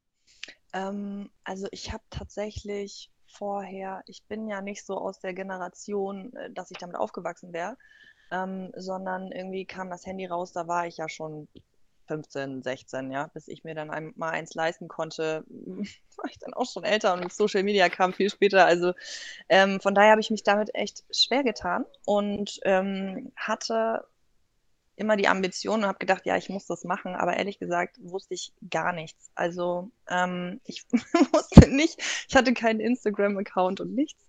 Ähm, 0.74 1.30
also 1.44 1.68
ich 1.72 1.92
habe 1.92 2.04
tatsächlich 2.10 3.12
vorher, 3.26 4.04
ich 4.06 4.24
bin 4.26 4.48
ja 4.48 4.62
nicht 4.62 4.86
so 4.86 4.98
aus 4.98 5.20
der 5.20 5.34
Generation, 5.34 6.34
äh, 6.36 6.52
dass 6.52 6.72
ich 6.72 6.78
damit 6.78 6.96
aufgewachsen 6.96 7.54
wäre, 7.54 7.78
ähm, 8.32 8.72
sondern 8.76 9.32
irgendwie 9.32 9.66
kam 9.66 9.90
das 9.90 10.06
Handy 10.06 10.26
raus, 10.26 10.54
da 10.54 10.68
war 10.68 10.86
ich 10.86 10.98
ja 10.98 11.10
schon 11.10 11.48
15, 12.08 12.64
16, 12.64 13.12
ja, 13.12 13.28
bis 13.34 13.48
ich 13.48 13.64
mir 13.64 13.76
dann 13.76 13.92
ein, 13.92 14.14
mal 14.16 14.32
eins 14.32 14.54
leisten 14.54 14.88
konnte, 14.88 15.44
war 16.18 16.30
ich 16.30 16.40
dann 16.40 16.54
auch 16.54 16.70
schon 16.70 16.84
älter 16.84 17.14
und 17.14 17.32
Social 17.32 17.64
Media 17.64 17.90
kam 17.90 18.14
viel 18.14 18.30
später. 18.30 18.66
Also 18.66 18.94
ähm, 19.50 19.80
von 19.80 19.96
daher 19.96 20.12
habe 20.12 20.22
ich 20.22 20.32
mich 20.32 20.44
damit 20.44 20.74
echt 20.76 21.04
schwer 21.12 21.44
getan 21.44 21.86
und 22.06 22.60
ähm, 22.64 23.32
hatte 23.36 24.06
immer 24.98 25.16
die 25.16 25.28
Ambition 25.28 25.82
und 25.82 25.86
habe 25.88 26.00
gedacht, 26.00 26.26
ja, 26.26 26.36
ich 26.36 26.50
muss 26.50 26.66
das 26.66 26.84
machen, 26.84 27.16
aber 27.16 27.38
ehrlich 27.38 27.60
gesagt 27.60 27.98
wusste 28.02 28.34
ich 28.34 28.52
gar 28.70 28.94
nichts. 28.94 29.32
Also 29.36 29.92
ähm, 30.10 30.60
ich 30.66 30.86
wusste 31.32 31.70
nicht, 31.70 32.02
ich 32.28 32.36
hatte 32.36 32.54
keinen 32.54 32.80
Instagram-Account 32.80 33.80
und 33.80 33.94
nichts. 33.94 34.26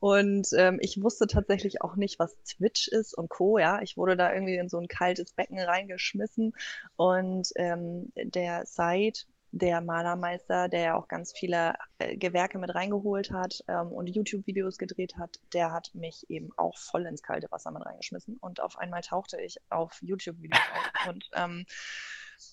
Und 0.00 0.48
ähm, 0.56 0.78
ich 0.80 1.02
wusste 1.02 1.26
tatsächlich 1.26 1.82
auch 1.82 1.96
nicht, 1.96 2.18
was 2.18 2.34
Twitch 2.44 2.88
ist 2.88 3.16
und 3.16 3.28
Co. 3.28 3.58
Ja, 3.58 3.82
ich 3.82 3.96
wurde 3.96 4.16
da 4.16 4.32
irgendwie 4.32 4.56
in 4.56 4.70
so 4.70 4.78
ein 4.78 4.88
kaltes 4.88 5.32
Becken 5.32 5.60
reingeschmissen 5.60 6.54
und 6.96 7.48
ähm, 7.56 8.10
der 8.16 8.64
Site 8.64 9.26
der 9.52 9.80
Malermeister, 9.80 10.68
der 10.68 10.80
ja 10.80 10.94
auch 10.96 11.08
ganz 11.08 11.32
viele 11.32 11.74
äh, 11.98 12.16
Gewerke 12.16 12.58
mit 12.58 12.74
reingeholt 12.74 13.30
hat 13.30 13.62
ähm, 13.68 13.92
und 13.92 14.08
YouTube-Videos 14.08 14.78
gedreht 14.78 15.16
hat, 15.16 15.38
der 15.52 15.72
hat 15.72 15.94
mich 15.94 16.28
eben 16.28 16.50
auch 16.56 16.76
voll 16.76 17.06
ins 17.06 17.22
kalte 17.22 17.50
Wasser 17.50 17.70
mit 17.70 17.84
reingeschmissen. 17.84 18.36
Und 18.38 18.60
auf 18.60 18.78
einmal 18.78 19.02
tauchte 19.02 19.40
ich 19.40 19.56
auf 19.70 19.98
YouTube-Videos 20.02 20.60
auf 20.74 21.08
und 21.08 21.28
ähm, 21.34 21.66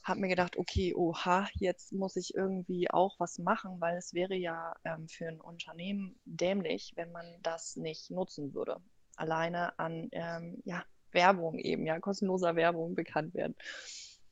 habe 0.04 0.20
mir 0.20 0.30
gedacht, 0.30 0.58
okay, 0.58 0.94
oha, 0.96 1.48
jetzt 1.56 1.92
muss 1.92 2.16
ich 2.16 2.36
irgendwie 2.36 2.90
auch 2.90 3.20
was 3.20 3.38
machen, 3.40 3.80
weil 3.80 3.98
es 3.98 4.14
wäre 4.14 4.36
ja 4.36 4.74
ähm, 4.86 5.08
für 5.08 5.28
ein 5.28 5.42
Unternehmen 5.42 6.20
dämlich, 6.26 6.94
wenn 6.96 7.12
man 7.12 7.26
das 7.42 7.76
nicht 7.76 8.12
nutzen 8.12 8.54
würde. 8.54 8.78
Alleine 9.16 9.78
an 9.78 10.10
ähm, 10.12 10.62
ja, 10.66 10.84
Werbung 11.12 11.60
eben, 11.60 11.86
ja, 11.86 12.00
kostenloser 12.00 12.56
Werbung 12.56 12.96
bekannt 12.96 13.34
werden. 13.34 13.56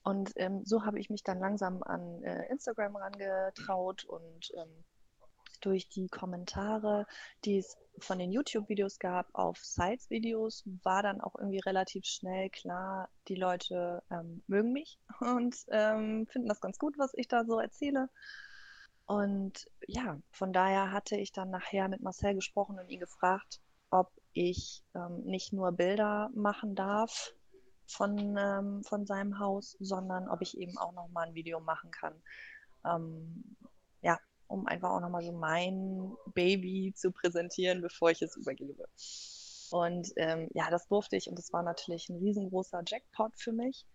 Und 0.04 0.32
ähm, 0.36 0.66
so 0.66 0.84
habe 0.86 1.00
ich 1.00 1.10
mich 1.10 1.24
dann 1.24 1.40
langsam 1.40 1.84
an 1.84 2.24
äh, 2.24 2.48
Instagram 2.50 2.96
rangetraut 2.96 4.06
und 4.06 4.52
ähm, 4.56 4.84
durch 5.62 5.88
die 5.90 6.10
Kommentare, 6.10 7.06
die 7.46 7.60
es 7.60 7.78
von 8.00 8.18
den 8.18 8.32
YouTube-Videos 8.32 8.98
gab 9.00 9.28
auf 9.34 9.60
Sites-Videos, 9.60 10.64
war 10.84 11.04
dann 11.04 11.22
auch 11.22 11.36
irgendwie 11.36 11.60
relativ 11.60 12.06
schnell 12.06 12.50
klar, 12.50 13.10
die 13.28 13.36
Leute 13.36 14.02
ähm, 14.10 14.42
mögen 14.48 14.74
mich 14.74 14.98
und 15.20 15.56
ähm, 15.70 16.28
finden 16.28 16.50
das 16.50 16.62
ganz 16.62 16.80
gut, 16.80 16.98
was 16.98 17.14
ich 17.16 17.28
da 17.28 17.46
so 17.46 17.60
erzähle. 17.60 18.10
Und 19.06 19.70
ja, 19.88 20.20
von 20.32 20.54
daher 20.54 20.92
hatte 20.92 21.18
ich 21.18 21.32
dann 21.32 21.50
nachher 21.50 21.90
mit 21.90 22.02
Marcel 22.02 22.34
gesprochen 22.34 22.80
und 22.80 22.90
ihn 22.90 23.00
gefragt, 23.00 23.60
ob 23.90 24.12
ich 24.34 24.84
ähm, 24.96 25.22
nicht 25.26 25.54
nur 25.54 25.72
Bilder 25.74 26.30
machen 26.34 26.76
darf 26.76 27.34
von, 27.92 28.38
ähm, 28.38 28.84
von 28.84 29.06
seinem 29.06 29.40
Haus, 29.40 29.78
sondern 29.80 30.30
ob 30.30 30.42
ich 30.42 30.58
eben 30.58 30.78
auch 30.78 30.94
nochmal 30.94 31.28
ein 31.28 31.36
Video 31.36 31.60
machen 31.60 31.92
kann. 31.92 32.14
Ähm, 32.86 33.56
ja, 34.02 34.20
um 34.48 34.68
einfach 34.68 34.92
auch 34.92 35.02
nochmal 35.02 35.24
so 35.24 35.32
mein 35.32 36.16
Baby 36.34 36.94
zu 36.96 37.12
präsentieren, 37.12 37.82
bevor 37.82 38.12
ich 38.12 38.22
es 38.22 38.36
übergebe. 38.36 38.86
Und 39.72 40.12
ähm, 40.18 40.50
ja, 40.54 40.70
das 40.70 40.88
durfte 40.88 41.16
ich 41.16 41.30
und 41.30 41.38
das 41.38 41.54
war 41.54 41.64
natürlich 41.64 42.10
ein 42.10 42.18
riesengroßer 42.18 42.84
Jackpot 42.86 43.32
für 43.38 43.54
mich. 43.54 43.86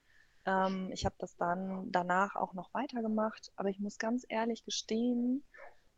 Ähm, 0.47 0.91
ich 0.93 1.05
habe 1.05 1.17
das 1.19 1.37
dann 1.37 1.91
danach 1.91 2.37
auch 2.37 2.55
noch 2.55 2.73
weitergemacht, 2.73 3.53
aber 3.57 3.69
ich 3.69 3.81
muss 3.81 3.99
ganz 3.99 4.25
ehrlich 4.29 4.65
gestehen, 4.65 5.45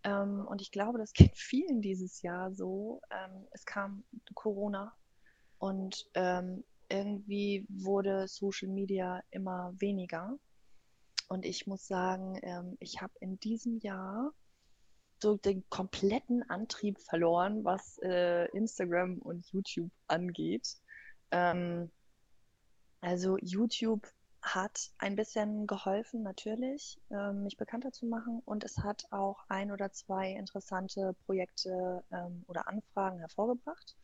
ähm, 0.05 0.47
und 0.47 0.63
ich 0.63 0.71
glaube, 0.71 0.99
das 0.99 1.13
geht 1.13 1.37
vielen 1.37 1.81
dieses 1.83 2.23
Jahr 2.23 2.53
so, 2.53 3.01
ähm, 3.11 3.47
es 3.51 3.65
kam 3.65 4.05
Corona 4.35 4.95
und 5.59 6.09
ähm, 6.15 6.65
irgendwie 6.89 7.67
wurde 7.69 8.29
Social 8.29 8.69
Media 8.69 9.23
immer 9.31 9.73
weniger. 9.79 10.39
Und 11.29 11.45
ich 11.45 11.67
muss 11.67 11.87
sagen, 11.87 12.39
ähm, 12.43 12.77
ich 12.81 13.03
habe 13.03 13.13
in 13.21 13.39
diesem 13.41 13.79
Jahr 13.81 14.33
so 15.21 15.37
den 15.37 15.69
kompletten 15.69 16.49
Antrieb 16.49 16.99
verloren, 17.01 17.65
was 17.65 17.99
äh, 18.03 18.47
Instagram 18.57 19.19
und 19.19 19.47
YouTube 19.51 19.91
angeht. 20.07 20.77
Ähm, 21.31 21.91
also 23.01 23.37
YouTube 23.39 24.07
hat 24.41 24.91
ein 24.99 25.17
bisschen 25.17 25.67
geholfen, 25.67 26.23
natürlich, 26.23 27.01
ähm, 27.11 27.43
mich 27.43 27.57
bekannter 27.57 27.93
zu 27.93 28.07
machen 28.07 28.41
und 28.45 28.65
es 28.65 28.79
hat 28.79 29.05
auch 29.11 29.45
ein 29.49 29.73
oder 29.73 29.91
zwei 29.93 30.31
interessante 30.31 31.15
Projekte 31.27 32.05
ähm, 32.13 32.45
oder 32.47 32.69
Anfragen 32.69 33.19
hervorgebracht 33.19 33.97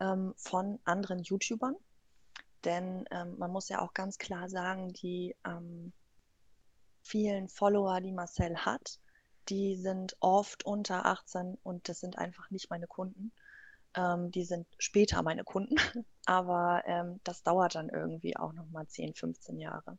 ähm, 0.00 0.32
von 0.36 0.80
anderen 0.84 1.22
YouTubern. 1.22 1.76
Denn 2.64 3.04
ähm, 3.10 3.36
man 3.38 3.50
muss 3.50 3.68
ja 3.68 3.80
auch 3.80 3.94
ganz 3.94 4.18
klar 4.18 4.48
sagen, 4.48 4.92
die 4.92 5.34
ähm, 5.44 5.92
vielen 7.02 7.48
Follower, 7.48 8.00
die 8.00 8.12
Marcel 8.12 8.56
hat, 8.56 9.00
die 9.48 9.76
sind 9.76 10.16
oft 10.20 10.64
unter 10.64 11.06
18 11.06 11.58
und 11.62 11.88
das 11.88 12.00
sind 12.00 12.18
einfach 12.18 12.50
nicht 12.50 12.70
meine 12.70 12.86
Kunden. 12.86 13.32
Ähm, 13.94 14.30
die 14.30 14.44
sind 14.44 14.66
später 14.78 15.22
meine 15.22 15.44
Kunden, 15.44 15.76
aber 16.26 16.82
ähm, 16.86 17.20
das 17.24 17.42
dauert 17.42 17.74
dann 17.74 17.88
irgendwie 17.88 18.36
auch 18.36 18.52
nochmal 18.52 18.86
10, 18.86 19.14
15 19.14 19.58
Jahre. 19.58 19.98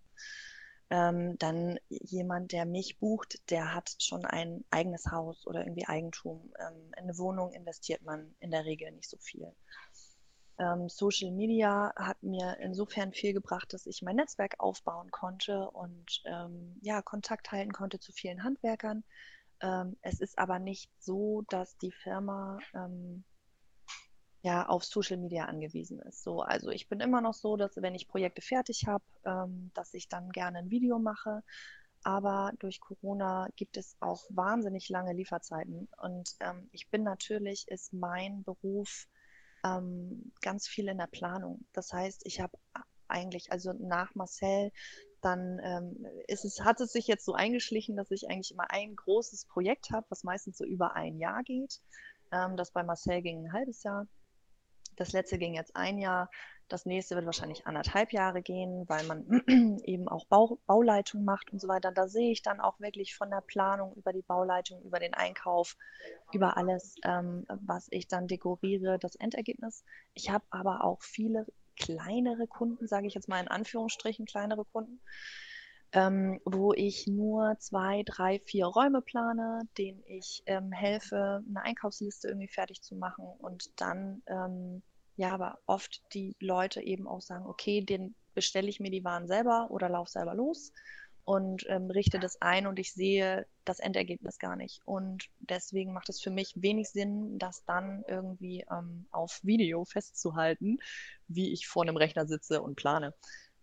Ähm, 0.89 1.37
dann 1.39 1.79
jemand, 1.89 2.51
der 2.51 2.65
mich 2.65 2.99
bucht, 2.99 3.49
der 3.49 3.73
hat 3.73 3.95
schon 3.99 4.25
ein 4.25 4.63
eigenes 4.69 5.07
Haus 5.11 5.45
oder 5.47 5.61
irgendwie 5.61 5.87
Eigentum. 5.87 6.53
Ähm, 6.59 6.91
in 6.97 7.03
eine 7.03 7.17
Wohnung 7.17 7.51
investiert 7.51 8.03
man 8.03 8.35
in 8.39 8.51
der 8.51 8.65
Regel 8.65 8.91
nicht 8.91 9.09
so 9.09 9.17
viel. 9.17 9.53
Ähm, 10.59 10.89
Social 10.89 11.31
Media 11.31 11.93
hat 11.95 12.21
mir 12.21 12.57
insofern 12.59 13.11
viel 13.11 13.33
gebracht, 13.33 13.73
dass 13.73 13.85
ich 13.85 14.01
mein 14.01 14.17
Netzwerk 14.17 14.55
aufbauen 14.59 15.09
konnte 15.11 15.69
und 15.71 16.21
ähm, 16.25 16.77
ja, 16.81 17.01
Kontakt 17.01 17.51
halten 17.51 17.71
konnte 17.73 17.99
zu 17.99 18.11
vielen 18.11 18.43
Handwerkern. 18.43 19.03
Ähm, 19.61 19.97
es 20.01 20.19
ist 20.19 20.37
aber 20.37 20.59
nicht 20.59 20.91
so, 20.99 21.43
dass 21.49 21.77
die 21.77 21.91
Firma 21.91 22.59
ähm, 22.75 23.23
ja 24.43 24.67
auf 24.67 24.83
Social 24.83 25.17
Media 25.17 25.45
angewiesen 25.45 25.99
ist. 25.99 26.23
So, 26.23 26.41
also 26.41 26.69
ich 26.69 26.87
bin 26.89 26.99
immer 26.99 27.21
noch 27.21 27.33
so, 27.33 27.57
dass 27.57 27.77
wenn 27.77 27.95
ich 27.95 28.07
Projekte 28.07 28.41
fertig 28.41 28.85
habe, 28.87 29.03
ähm, 29.25 29.71
dass 29.73 29.93
ich 29.93 30.09
dann 30.09 30.29
gerne 30.31 30.59
ein 30.59 30.69
Video 30.69 30.99
mache. 30.99 31.43
Aber 32.03 32.51
durch 32.59 32.81
Corona 32.81 33.47
gibt 33.55 33.77
es 33.77 33.95
auch 34.01 34.25
wahnsinnig 34.29 34.89
lange 34.89 35.13
Lieferzeiten. 35.13 35.87
Und 36.01 36.35
ähm, 36.41 36.67
ich 36.73 36.89
bin 36.89 37.03
natürlich, 37.03 37.65
ist 37.69 37.93
mein 37.93 38.43
Beruf 38.43 39.07
ähm, 39.63 40.31
ganz 40.41 40.67
viel 40.67 40.87
in 40.87 40.97
der 40.97 41.07
Planung. 41.07 41.65
Das 41.73 41.91
heißt, 41.93 42.25
ich 42.25 42.41
habe 42.41 42.57
eigentlich, 43.07 43.51
also 43.51 43.73
nach 43.73 44.15
Marcel, 44.15 44.71
dann 45.21 45.59
ähm, 45.63 46.05
ist 46.27 46.43
es, 46.43 46.61
hat 46.61 46.81
es 46.81 46.91
sich 46.91 47.07
jetzt 47.07 47.25
so 47.25 47.33
eingeschlichen, 47.33 47.95
dass 47.95 48.11
ich 48.11 48.29
eigentlich 48.29 48.51
immer 48.51 48.69
ein 48.71 48.95
großes 48.95 49.45
Projekt 49.45 49.91
habe, 49.91 50.05
was 50.09 50.23
meistens 50.23 50.57
so 50.57 50.65
über 50.65 50.95
ein 50.95 51.17
Jahr 51.17 51.43
geht. 51.43 51.79
Ähm, 52.31 52.57
das 52.57 52.71
bei 52.71 52.83
Marcel 52.83 53.21
ging 53.21 53.45
ein 53.45 53.53
halbes 53.53 53.83
Jahr. 53.83 54.07
Das 54.95 55.11
letzte 55.11 55.37
ging 55.37 55.53
jetzt 55.53 55.75
ein 55.75 55.97
Jahr. 55.97 56.29
Das 56.69 56.85
nächste 56.85 57.15
wird 57.15 57.25
wahrscheinlich 57.25 57.67
anderthalb 57.67 58.13
Jahre 58.13 58.41
gehen, 58.41 58.87
weil 58.87 59.05
man 59.05 59.25
eben 59.83 60.07
auch 60.07 60.25
Bau, 60.25 60.59
Bauleitung 60.65 61.23
macht 61.23 61.51
und 61.51 61.59
so 61.59 61.67
weiter. 61.67 61.91
Da 61.91 62.07
sehe 62.07 62.31
ich 62.31 62.41
dann 62.41 62.59
auch 62.59 62.79
wirklich 62.79 63.15
von 63.15 63.29
der 63.29 63.41
Planung 63.41 63.93
über 63.95 64.13
die 64.13 64.21
Bauleitung, 64.21 64.81
über 64.81 64.99
den 64.99 65.13
Einkauf, 65.13 65.77
über 66.31 66.57
alles, 66.57 66.95
ähm, 67.03 67.45
was 67.47 67.87
ich 67.91 68.07
dann 68.07 68.27
dekoriere, 68.27 68.97
das 68.99 69.15
Endergebnis. 69.15 69.83
Ich 70.13 70.29
habe 70.29 70.45
aber 70.49 70.83
auch 70.83 71.01
viele 71.01 71.45
kleinere 71.75 72.47
Kunden, 72.47 72.87
sage 72.87 73.07
ich 73.07 73.13
jetzt 73.13 73.27
mal 73.27 73.41
in 73.41 73.47
Anführungsstrichen, 73.47 74.25
kleinere 74.25 74.65
Kunden, 74.65 75.01
ähm, 75.91 76.39
wo 76.45 76.73
ich 76.73 77.07
nur 77.07 77.57
zwei, 77.59 78.03
drei, 78.03 78.39
vier 78.39 78.65
Räume 78.65 79.01
plane, 79.01 79.61
denen 79.77 80.03
ich 80.07 80.43
ähm, 80.47 80.71
helfe, 80.71 81.43
eine 81.47 81.61
Einkaufsliste 81.61 82.27
irgendwie 82.27 82.47
fertig 82.47 82.81
zu 82.81 82.95
machen 82.95 83.25
und 83.37 83.79
dann, 83.79 84.23
ähm, 84.27 84.81
ja, 85.15 85.31
aber 85.31 85.59
oft 85.65 86.01
die 86.13 86.35
Leute 86.39 86.81
eben 86.81 87.07
auch 87.07 87.21
sagen, 87.21 87.45
okay, 87.45 87.81
den 87.81 88.15
bestelle 88.33 88.69
ich 88.69 88.79
mir 88.79 88.91
die 88.91 89.03
Waren 89.03 89.27
selber 89.27 89.67
oder 89.69 89.89
laufe 89.89 90.11
selber 90.11 90.33
los 90.33 90.71
und 91.25 91.65
ähm, 91.69 91.89
richte 91.89 92.19
das 92.19 92.41
ein 92.41 92.67
und 92.67 92.79
ich 92.79 92.93
sehe 92.93 93.45
das 93.63 93.79
Endergebnis 93.79 94.39
gar 94.39 94.55
nicht. 94.55 94.81
Und 94.85 95.29
deswegen 95.39 95.93
macht 95.93 96.09
es 96.09 96.21
für 96.21 96.31
mich 96.31 96.53
wenig 96.55 96.89
Sinn, 96.89 97.37
das 97.39 97.63
dann 97.65 98.03
irgendwie 98.07 98.65
ähm, 98.69 99.05
auf 99.11 99.39
Video 99.43 99.85
festzuhalten, 99.85 100.79
wie 101.27 101.53
ich 101.53 101.67
vor 101.67 101.83
einem 101.83 101.95
Rechner 101.95 102.25
sitze 102.25 102.61
und 102.61 102.75
plane. 102.75 103.13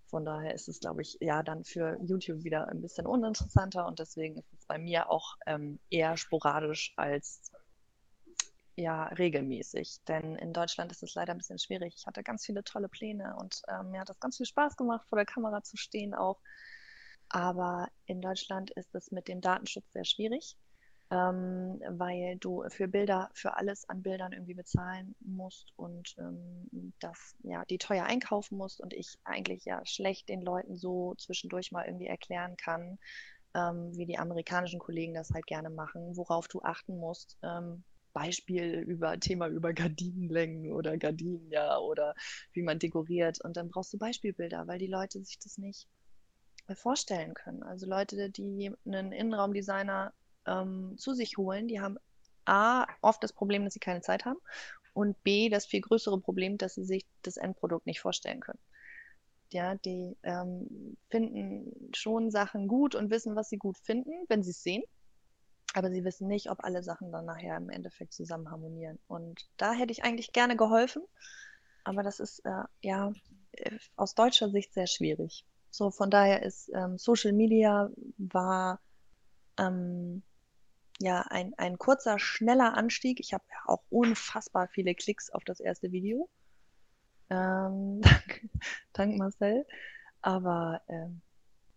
Von 0.06 0.24
daher 0.24 0.54
ist 0.54 0.68
es, 0.68 0.80
glaube 0.80 1.02
ich, 1.02 1.18
ja 1.20 1.42
dann 1.42 1.64
für 1.64 1.98
YouTube 2.02 2.42
wieder 2.42 2.68
ein 2.68 2.80
bisschen 2.80 3.06
uninteressanter 3.06 3.86
und 3.86 3.98
deswegen 3.98 4.38
ist 4.38 4.52
es 4.52 4.66
bei 4.66 4.78
mir 4.78 5.10
auch 5.10 5.36
ähm, 5.46 5.78
eher 5.90 6.16
sporadisch 6.16 6.92
als 6.96 7.52
ja 8.80 9.04
regelmäßig. 9.04 10.00
Denn 10.08 10.36
in 10.36 10.52
Deutschland 10.52 10.92
ist 10.92 11.02
es 11.02 11.14
leider 11.14 11.32
ein 11.32 11.38
bisschen 11.38 11.58
schwierig. 11.58 11.94
Ich 11.96 12.06
hatte 12.06 12.22
ganz 12.22 12.44
viele 12.44 12.64
tolle 12.64 12.88
Pläne 12.88 13.36
und 13.36 13.62
ähm, 13.68 13.90
mir 13.90 14.00
hat 14.00 14.08
das 14.08 14.20
ganz 14.20 14.36
viel 14.36 14.46
Spaß 14.46 14.76
gemacht, 14.76 15.06
vor 15.08 15.16
der 15.16 15.26
Kamera 15.26 15.62
zu 15.62 15.76
stehen 15.76 16.14
auch. 16.14 16.40
Aber 17.28 17.88
in 18.06 18.20
Deutschland 18.20 18.70
ist 18.72 18.94
es 18.94 19.12
mit 19.12 19.28
dem 19.28 19.40
Datenschutz 19.40 19.92
sehr 19.92 20.04
schwierig 20.04 20.56
ähm, 21.10 21.80
weil 21.88 22.36
du 22.38 22.64
für 22.68 22.86
Bilder, 22.86 23.30
für 23.34 23.56
alles 23.56 23.88
an 23.88 24.02
Bildern 24.02 24.32
irgendwie 24.32 24.54
bezahlen 24.54 25.16
musst 25.20 25.72
und 25.76 26.14
ähm, 26.18 26.92
das 27.00 27.34
ja 27.42 27.64
die 27.64 27.78
teuer 27.78 28.04
einkaufen 28.04 28.56
musst 28.56 28.80
und 28.80 28.92
ich 28.92 29.18
eigentlich 29.24 29.64
ja 29.64 29.84
schlecht 29.84 30.28
den 30.28 30.40
Leuten 30.40 30.76
so 30.76 31.14
zwischendurch 31.16 31.72
mal 31.72 31.84
irgendwie 31.84 32.06
erklären 32.06 32.56
kann, 32.56 32.98
ähm, 33.54 33.96
wie 33.96 34.06
die 34.06 34.18
amerikanischen 34.18 34.78
Kollegen 34.78 35.14
das 35.14 35.30
halt 35.30 35.46
gerne 35.46 35.70
machen, 35.70 36.16
worauf 36.16 36.46
du 36.46 36.62
achten 36.62 36.96
musst. 36.96 37.36
Ähm, 37.42 37.82
Beispiel 38.12 38.80
über 38.80 39.18
Thema 39.20 39.48
über 39.48 39.72
Gardinenlängen 39.72 40.72
oder 40.72 40.96
Gardinen, 40.98 41.50
ja, 41.50 41.78
oder 41.78 42.14
wie 42.52 42.62
man 42.62 42.78
dekoriert. 42.78 43.42
Und 43.42 43.56
dann 43.56 43.68
brauchst 43.68 43.92
du 43.92 43.98
Beispielbilder, 43.98 44.66
weil 44.66 44.78
die 44.78 44.86
Leute 44.86 45.22
sich 45.22 45.38
das 45.38 45.58
nicht 45.58 45.88
vorstellen 46.74 47.34
können. 47.34 47.62
Also 47.62 47.86
Leute, 47.86 48.30
die 48.30 48.72
einen 48.86 49.12
Innenraumdesigner 49.12 50.12
ähm, 50.46 50.94
zu 50.98 51.14
sich 51.14 51.36
holen, 51.36 51.68
die 51.68 51.80
haben 51.80 51.96
A, 52.44 52.86
oft 53.00 53.22
das 53.22 53.32
Problem, 53.32 53.64
dass 53.64 53.74
sie 53.74 53.80
keine 53.80 54.00
Zeit 54.00 54.24
haben 54.24 54.38
und 54.92 55.22
B, 55.22 55.48
das 55.48 55.66
viel 55.66 55.80
größere 55.80 56.20
Problem, 56.20 56.58
dass 56.58 56.74
sie 56.74 56.84
sich 56.84 57.04
das 57.22 57.36
Endprodukt 57.36 57.86
nicht 57.86 58.00
vorstellen 58.00 58.40
können. 58.40 58.58
Ja, 59.52 59.74
die 59.74 60.16
ähm, 60.22 60.96
finden 61.08 61.90
schon 61.94 62.30
Sachen 62.30 62.68
gut 62.68 62.94
und 62.94 63.10
wissen, 63.10 63.34
was 63.34 63.48
sie 63.48 63.58
gut 63.58 63.78
finden, 63.78 64.12
wenn 64.28 64.42
sie 64.42 64.50
es 64.50 64.62
sehen. 64.62 64.82
Aber 65.74 65.90
sie 65.90 66.04
wissen 66.04 66.26
nicht, 66.26 66.50
ob 66.50 66.64
alle 66.64 66.82
Sachen 66.82 67.12
dann 67.12 67.26
nachher 67.26 67.56
im 67.56 67.70
Endeffekt 67.70 68.12
zusammen 68.12 68.50
harmonieren. 68.50 68.98
Und 69.06 69.48
da 69.56 69.72
hätte 69.72 69.92
ich 69.92 70.02
eigentlich 70.02 70.32
gerne 70.32 70.56
geholfen. 70.56 71.02
Aber 71.84 72.02
das 72.02 72.20
ist 72.20 72.44
äh, 72.44 72.64
ja 72.82 73.12
äh, 73.52 73.78
aus 73.96 74.14
deutscher 74.14 74.50
Sicht 74.50 74.72
sehr 74.72 74.86
schwierig. 74.86 75.46
So, 75.70 75.90
von 75.90 76.10
daher 76.10 76.42
ist 76.42 76.70
ähm, 76.74 76.98
Social 76.98 77.32
Media 77.32 77.90
war 78.18 78.80
ähm, 79.58 80.22
ja 80.98 81.22
ein, 81.22 81.54
ein 81.56 81.78
kurzer, 81.78 82.18
schneller 82.18 82.74
Anstieg. 82.74 83.20
Ich 83.20 83.32
habe 83.32 83.44
ja 83.48 83.56
auch 83.66 83.82
unfassbar 83.90 84.68
viele 84.68 84.94
Klicks 84.94 85.30
auf 85.30 85.44
das 85.44 85.60
erste 85.60 85.92
Video. 85.92 86.28
Ähm, 87.30 88.00
dank, 88.02 88.50
dank 88.92 89.16
Marcel. 89.18 89.66
Aber 90.20 90.82
ähm, 90.88 91.22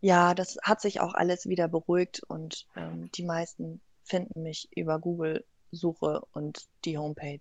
ja, 0.04 0.34
das 0.34 0.58
hat 0.62 0.82
sich 0.82 1.00
auch 1.00 1.14
alles 1.14 1.48
wieder 1.48 1.70
beruhigt 1.70 2.24
und 2.28 2.68
ähm, 2.76 3.10
die 3.14 3.24
meisten 3.24 3.80
finden 4.04 4.44
mich 4.44 4.68
über 4.76 5.00
Google-Suche 5.00 6.22
und 6.34 6.68
die 6.84 6.98
Homepage. 6.98 7.40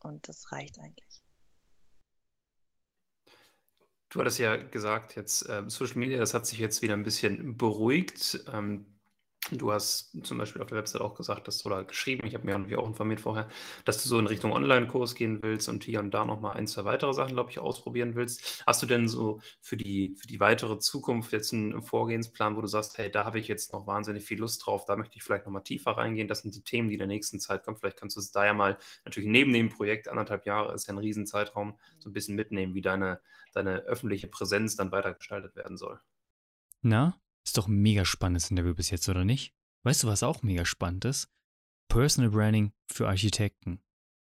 Und 0.00 0.28
das 0.28 0.52
reicht 0.52 0.78
eigentlich. 0.78 1.22
Du 4.10 4.20
hattest 4.20 4.38
ja 4.38 4.54
gesagt, 4.56 5.16
jetzt 5.16 5.48
äh, 5.48 5.62
Social 5.68 5.96
Media, 5.96 6.18
das 6.18 6.34
hat 6.34 6.44
sich 6.46 6.58
jetzt 6.58 6.82
wieder 6.82 6.92
ein 6.92 7.04
bisschen 7.04 7.56
beruhigt. 7.56 8.44
Ähm, 8.52 8.84
Du 9.50 9.72
hast 9.72 10.16
zum 10.24 10.38
Beispiel 10.38 10.62
auf 10.62 10.68
der 10.68 10.78
Website 10.78 11.02
auch 11.02 11.14
gesagt, 11.14 11.46
dass 11.48 11.58
du 11.58 11.68
oder 11.68 11.84
geschrieben, 11.84 12.26
ich 12.26 12.34
habe 12.34 12.46
mir 12.46 12.52
irgendwie 12.52 12.76
auch 12.76 12.86
informiert 12.86 13.20
vorher, 13.20 13.48
dass 13.84 14.02
du 14.02 14.08
so 14.08 14.18
in 14.18 14.26
Richtung 14.26 14.52
Online-Kurs 14.52 15.14
gehen 15.14 15.42
willst 15.42 15.68
und 15.68 15.84
hier 15.84 16.00
und 16.00 16.12
da 16.14 16.24
noch 16.24 16.40
mal 16.40 16.52
ein, 16.52 16.66
zwei 16.66 16.84
weitere 16.84 17.12
Sachen, 17.12 17.34
glaube 17.34 17.50
ich, 17.50 17.58
ausprobieren 17.58 18.14
willst. 18.14 18.62
Hast 18.66 18.82
du 18.82 18.86
denn 18.86 19.06
so 19.06 19.40
für 19.60 19.76
die 19.76 20.14
für 20.18 20.26
die 20.28 20.40
weitere 20.40 20.78
Zukunft 20.78 21.32
jetzt 21.32 21.52
einen 21.52 21.82
Vorgehensplan, 21.82 22.56
wo 22.56 22.62
du 22.62 22.66
sagst: 22.68 22.96
„Hey, 22.96 23.10
da 23.10 23.24
habe 23.26 23.38
ich 23.38 23.46
jetzt 23.48 23.72
noch 23.74 23.86
wahnsinnig 23.86 24.24
viel 24.24 24.38
Lust 24.40 24.64
drauf, 24.64 24.86
da 24.86 24.96
möchte 24.96 25.16
ich 25.16 25.22
vielleicht 25.22 25.44
noch 25.44 25.52
mal 25.52 25.60
tiefer 25.60 25.92
reingehen. 25.92 26.26
Das 26.28 26.40
sind 26.40 26.54
die 26.54 26.62
Themen, 26.64 26.88
die 26.88 26.94
in 26.94 26.98
der 27.00 27.08
nächsten 27.08 27.38
Zeit 27.38 27.64
kommen.“ 27.64 27.76
Vielleicht 27.76 27.98
kannst 27.98 28.16
du 28.16 28.20
es 28.20 28.30
da 28.32 28.46
ja 28.46 28.54
mal 28.54 28.78
natürlich 29.04 29.28
neben 29.28 29.52
dem 29.52 29.68
Projekt, 29.68 30.08
anderthalb 30.08 30.46
Jahre 30.46 30.72
ist 30.74 30.86
ja 30.86 30.94
ein 30.94 30.98
Riesenzeitraum, 30.98 31.78
so 31.98 32.08
ein 32.08 32.12
bisschen 32.14 32.34
mitnehmen, 32.36 32.74
wie 32.74 32.82
deine 32.82 33.20
deine 33.52 33.80
öffentliche 33.82 34.26
Präsenz 34.28 34.74
dann 34.76 34.90
weiter 34.90 35.12
gestaltet 35.14 35.54
werden 35.54 35.76
soll. 35.76 36.00
Na? 36.82 37.18
Ist 37.44 37.58
doch 37.58 37.68
ein 37.68 37.76
mega 37.76 38.04
spannendes 38.04 38.50
Interview 38.50 38.74
bis 38.74 38.90
jetzt, 38.90 39.08
oder 39.08 39.24
nicht? 39.24 39.54
Weißt 39.84 40.02
du, 40.02 40.06
was 40.06 40.22
auch 40.22 40.42
mega 40.42 40.64
spannend 40.64 41.04
ist? 41.04 41.28
Personal 41.88 42.30
Branding 42.30 42.72
für 42.90 43.06
Architekten. 43.06 43.80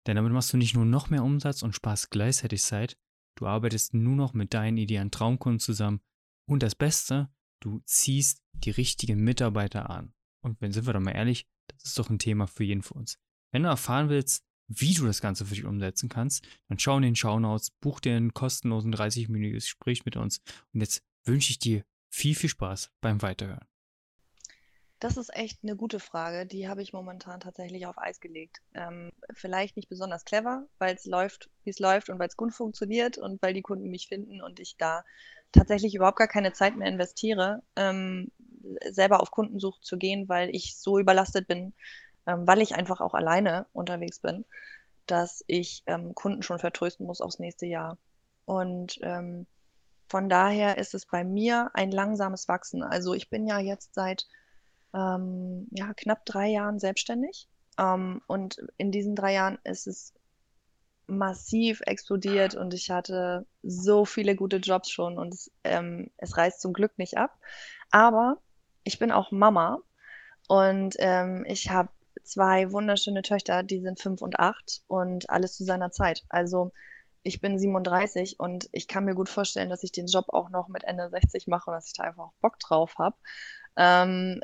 Denn 0.06 0.16
damit 0.16 0.32
machst 0.32 0.54
du 0.54 0.58
nicht 0.58 0.76
nur 0.76 0.86
noch 0.86 1.10
mehr 1.10 1.24
Umsatz 1.24 1.64
und 1.64 1.74
sparst 1.74 2.12
gleichzeitig 2.12 2.62
Zeit, 2.62 2.98
du 3.38 3.46
arbeitest 3.46 3.94
nur 3.94 4.16
noch 4.16 4.34
mit 4.34 4.54
deinen 4.54 4.78
idealen 4.78 5.12
Traumkunden 5.12 5.60
zusammen 5.60 6.02
und 6.50 6.64
das 6.64 6.76
Beste, 6.76 7.30
du 7.62 7.82
ziehst 7.86 8.42
die 8.54 8.72
richtigen 8.72 9.24
Mitarbeiter 9.24 9.90
an. 9.90 10.14
Und 10.42 10.62
wenn 10.62 10.72
sind 10.72 10.86
wir 10.86 10.94
doch 10.94 11.00
mal 11.00 11.12
ehrlich, 11.12 11.48
das 11.68 11.84
ist 11.86 12.00
doch 12.00 12.10
ein 12.10 12.20
Thema 12.20 12.48
für 12.48 12.64
jeden 12.64 12.82
von 12.82 12.98
uns. 12.98 13.20
Wenn 13.52 13.64
du 13.64 13.70
erfahren 13.70 14.10
willst, 14.10 14.44
wie 14.68 14.94
du 14.94 15.06
das 15.06 15.22
Ganze 15.22 15.46
für 15.46 15.56
dich 15.56 15.66
umsetzen 15.66 16.10
kannst, 16.10 16.46
dann 16.68 16.80
schau 16.80 16.98
in 16.98 17.04
den 17.04 17.16
Shownotes, 17.16 17.72
buch 17.82 18.00
dir 18.00 18.16
einen 18.16 18.34
kostenlosen 18.34 18.94
30-minütiges 18.94 19.64
Gespräch 19.66 20.06
mit 20.06 20.18
uns 20.18 20.42
und 20.74 20.82
jetzt 20.82 21.04
wünsche 21.26 21.52
ich 21.52 21.60
dir 21.60 21.86
viel, 22.18 22.36
viel 22.36 22.50
Spaß 22.50 22.90
beim 23.00 23.22
Weiterhören. 23.22 23.68
Das 25.00 25.18
ist 25.18 25.34
echt 25.36 25.60
eine 25.62 25.76
gute 25.76 26.00
Frage. 26.00 26.48
Die 26.48 26.68
habe 26.68 26.82
ich 26.82 26.92
momentan 26.92 27.40
tatsächlich 27.40 27.86
auf 27.86 28.00
Eis 28.00 28.20
gelegt. 28.20 28.58
Ähm, 28.74 29.12
vielleicht 29.32 29.76
nicht 29.76 29.88
besonders 29.88 30.26
clever, 30.26 30.66
weil 30.80 30.96
es 30.96 31.06
läuft, 31.06 31.52
wie 31.64 31.70
es 31.70 31.78
läuft 31.78 32.10
und 32.10 32.18
weil 32.18 32.28
es 32.28 32.36
gut 32.36 32.54
funktioniert 32.54 33.20
und 33.20 33.40
weil 33.44 33.54
die 33.54 33.62
Kunden 33.62 33.92
mich 33.92 34.08
finden 34.08 34.42
und 34.42 34.60
ich 34.60 34.78
da 34.78 35.06
tatsächlich 35.52 35.94
überhaupt 35.94 36.18
gar 36.18 36.28
keine 36.28 36.54
Zeit 36.54 36.76
mehr 36.76 36.88
investiere, 36.88 37.62
ähm, 37.76 38.32
selber 38.90 39.22
auf 39.22 39.30
Kundensuche 39.30 39.80
zu 39.82 39.98
gehen, 39.98 40.28
weil 40.28 40.50
ich 40.56 40.76
so 40.76 40.98
überlastet 40.98 41.48
bin, 41.48 41.74
ähm, 42.26 42.48
weil 42.48 42.64
ich 42.64 42.74
einfach 42.74 43.00
auch 43.00 43.14
alleine 43.14 43.68
unterwegs 43.74 44.20
bin, 44.20 44.44
dass 45.06 45.44
ich 45.46 45.84
ähm, 45.86 46.16
Kunden 46.16 46.42
schon 46.42 46.58
vertrösten 46.58 47.06
muss 47.06 47.22
aufs 47.22 47.38
nächste 47.38 47.68
Jahr. 47.68 48.00
Und 48.46 48.98
ähm, 49.04 49.46
von 50.08 50.30
daher 50.30 50.78
ist 50.78 50.94
es 50.94 51.06
bei 51.06 51.24
mir 51.24 51.70
ein 51.74 51.92
langsames 51.92 52.48
Wachsen. 52.48 52.84
Also 52.84 53.14
ich 53.14 53.30
bin 53.30 53.46
ja 53.46 53.60
jetzt 53.60 53.94
seit 53.94 54.28
ähm, 54.94 55.68
ja, 55.72 55.94
knapp 55.94 56.26
drei 56.26 56.48
Jahren 56.48 56.80
selbstständig. 56.80 57.48
Ähm, 57.78 58.22
und 58.28 58.58
in 58.78 58.92
diesen 58.92 59.16
drei 59.16 59.34
Jahren 59.34 59.60
ist 59.64 59.88
es 59.88 60.14
massiv 61.08 61.82
explodiert 61.86 62.56
und 62.56 62.74
ich 62.74 62.90
hatte 62.90 63.46
so 63.64 64.04
viele 64.04 64.36
gute 64.36 64.58
Jobs 64.58 64.90
schon 64.90 65.18
und 65.18 65.34
es, 65.34 65.52
ähm, 65.64 66.12
es 66.18 66.36
reißt 66.36 66.60
zum 66.60 66.74
Glück 66.74 66.98
nicht 66.98 67.18
ab. 67.18 67.38
Aber 67.92 68.38
ich 68.84 69.00
bin 69.00 69.12
auch 69.12 69.32
Mama 69.32 69.80
und 70.48 70.96
ähm, 71.00 71.46
ich 71.48 71.70
habe 71.70 71.90
zwei 72.24 72.72
wunderschöne 72.72 73.22
Töchter, 73.22 73.64
die 73.64 73.82
sind 73.82 74.02
fünf 74.02 74.22
und 74.22 74.40
acht 74.40 74.82
und 74.88 75.30
alles 75.30 75.56
zu 75.56 75.64
seiner 75.64 75.92
Zeit. 75.92 76.26
Also 76.30 76.72
ich 77.28 77.42
bin 77.42 77.60
37 77.60 78.40
und 78.40 78.70
ich 78.72 78.88
kann 78.88 79.04
mir 79.06 79.14
gut 79.14 79.28
vorstellen, 79.30 79.70
dass 79.70 79.84
ich 79.84 79.92
den 79.92 80.08
Job 80.08 80.28
auch 80.30 80.50
noch 80.50 80.70
mit 80.70 80.86
Ende 80.86 81.10
60 81.10 81.48
mache 81.48 81.70
und 81.70 81.76
dass 81.76 81.88
ich 81.88 81.94
da 81.94 82.04
einfach 82.04 82.32
Bock 82.42 82.58
drauf 82.60 82.96
habe, 82.98 83.18
ähm, 83.76 84.42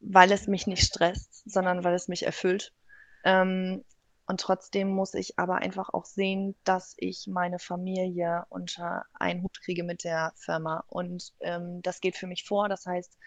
weil 0.00 0.32
es 0.32 0.46
mich 0.46 0.66
nicht 0.66 0.84
stresst, 0.84 1.42
sondern 1.50 1.84
weil 1.84 1.94
es 1.94 2.08
mich 2.08 2.24
erfüllt. 2.24 2.72
Ähm, 3.24 3.84
und 4.26 4.40
trotzdem 4.40 4.88
muss 4.88 5.14
ich 5.14 5.38
aber 5.38 5.56
einfach 5.56 5.90
auch 5.92 6.04
sehen, 6.04 6.54
dass 6.64 6.94
ich 6.96 7.26
meine 7.28 7.58
Familie 7.58 8.44
unter 8.48 9.04
einen 9.14 9.42
Hut 9.42 9.60
kriege 9.62 9.84
mit 9.84 10.04
der 10.04 10.32
Firma. 10.36 10.84
Und 10.88 11.32
ähm, 11.40 11.80
das 11.82 12.00
geht 12.00 12.16
für 12.16 12.26
mich 12.26 12.44
vor. 12.44 12.68
Das 12.68 12.84
heißt, 12.86 13.18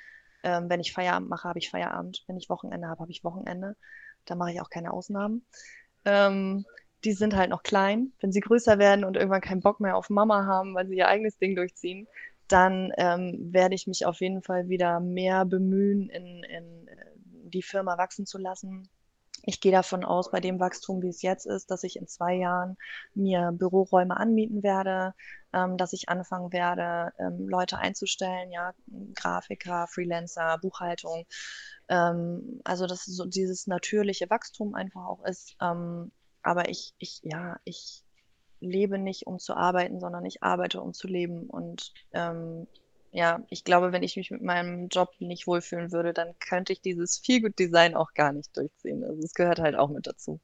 ähm, 0.44 0.70
wenn 0.70 0.80
ich 0.80 0.94
Feierabend 0.94 1.30
mache, 1.30 1.48
habe 1.48 1.60
ich 1.60 1.70
Feierabend. 1.70 2.24
Wenn 2.28 2.38
ich 2.38 2.50
Wochenende 2.50 2.88
habe, 2.88 3.02
habe 3.02 3.12
ich 3.12 3.24
Wochenende. 3.24 3.76
Da 4.26 4.36
mache 4.36 4.52
ich 4.52 4.62
auch 4.62 4.70
keine 4.70 4.94
Ausnahmen. 4.94 5.46
Ähm, 6.06 6.66
die 7.04 7.14
sind 7.14 7.36
halt 7.36 7.50
noch 7.50 7.64
klein. 7.64 8.14
Wenn 8.20 8.32
sie 8.32 8.42
größer 8.42 8.80
werden 8.80 9.06
und 9.06 9.16
irgendwann 9.16 9.42
keinen 9.42 9.62
Bock 9.62 9.80
mehr 9.80 9.98
auf 9.98 10.10
Mama 10.10 10.46
haben, 10.46 10.76
weil 10.76 10.88
sie 10.88 10.98
ihr 10.98 11.08
eigenes 11.08 11.38
Ding 11.38 11.56
durchziehen, 11.56 12.08
dann 12.48 12.92
ähm, 12.98 13.38
werde 13.54 13.76
ich 13.76 13.88
mich 13.88 14.06
auf 14.06 14.20
jeden 14.20 14.42
Fall 14.44 14.68
wieder 14.70 15.00
mehr 15.00 15.46
bemühen, 15.46 16.10
in, 16.10 16.44
in 16.44 16.88
äh, 16.88 16.96
die 17.46 17.64
Firma 17.64 17.98
wachsen 17.98 18.26
zu 18.26 18.38
lassen. 18.38 18.90
Ich 19.44 19.60
gehe 19.60 19.72
davon 19.72 20.04
aus, 20.04 20.30
bei 20.30 20.40
dem 20.40 20.60
Wachstum, 20.60 21.02
wie 21.02 21.10
es 21.10 21.24
jetzt 21.24 21.48
ist, 21.48 21.72
dass 21.72 21.84
ich 21.84 21.96
in 21.96 22.08
zwei 22.08 22.36
Jahren 22.36 22.78
mir 23.16 23.52
Büroräume 23.52 24.16
anmieten 24.16 24.62
werde, 24.62 25.16
ähm, 25.54 25.78
dass 25.78 25.94
ich 25.94 26.10
anfangen 26.10 26.54
werde, 26.54 27.12
ähm, 27.18 27.50
Leute 27.50 27.80
einzustellen, 27.80 28.52
ja, 28.52 28.74
Grafiker, 29.16 29.88
Freelancer, 29.88 30.60
Buchhaltung. 30.62 31.26
Ähm, 31.90 32.62
also, 32.64 32.86
dass 32.86 33.06
so 33.06 33.26
dieses 33.26 33.66
natürliche 33.66 34.30
Wachstum 34.30 34.76
einfach 34.76 35.06
auch 35.08 35.26
ist. 35.26 35.56
Aber 36.44 36.70
ich, 36.70 36.94
ich, 36.98 37.22
ja, 37.24 37.60
ich 37.64 38.04
lebe 38.60 38.98
nicht, 38.98 39.28
um 39.28 39.40
zu 39.40 39.56
arbeiten, 39.56 40.00
sondern 40.00 40.26
ich 40.26 40.44
arbeite, 40.44 40.82
um 40.82 40.94
zu 40.94 41.08
leben. 41.08 41.50
Und 41.50 41.94
ähm, 42.14 42.68
ja, 43.12 43.44
ich 43.50 43.64
glaube, 43.64 43.92
wenn 43.92 44.04
ich 44.04 44.16
mich 44.16 44.32
mit 44.32 44.42
meinem 44.42 44.88
Job 44.88 45.10
nicht 45.20 45.48
wohlfühlen 45.48 45.92
würde, 45.92 46.14
dann 46.14 46.34
könnte 46.40 46.74
ich 46.74 46.82
dieses 46.82 47.18
Feelgood-Design 47.20 47.96
auch 47.96 48.14
gar 48.14 48.32
nicht 48.32 48.56
durchziehen. 48.56 49.04
Also 49.04 49.22
es 49.24 49.34
gehört 49.34 49.60
halt 49.60 49.76
auch 49.76 49.90
mit 49.90 50.08
dazu. 50.08 50.40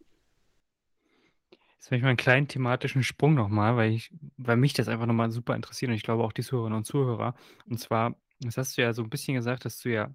Jetzt 1.78 1.92
will 1.92 2.00
ich 2.00 2.04
mal 2.04 2.10
einen 2.10 2.18
kleinen 2.18 2.48
thematischen 2.48 3.04
Sprung 3.04 3.36
nochmal, 3.36 3.78
weil 3.78 3.92
ich, 3.92 4.12
weil 4.38 4.58
mich 4.58 4.74
das 4.74 4.90
einfach 4.90 5.06
nochmal 5.06 5.32
super 5.32 5.56
interessiert 5.56 5.90
und 5.90 5.96
ich 5.96 6.04
glaube 6.04 6.24
auch 6.24 6.34
die 6.34 6.42
Zuhörerinnen 6.42 6.78
und 6.78 6.86
Zuhörer. 6.86 7.36
Und 7.70 7.80
zwar, 7.80 8.16
das 8.42 8.58
hast 8.58 8.78
du 8.78 8.82
ja 8.82 8.94
so 8.94 9.04
ein 9.04 9.10
bisschen 9.10 9.36
gesagt, 9.36 9.64
dass 9.64 9.80
du 9.80 9.90
ja 9.90 10.14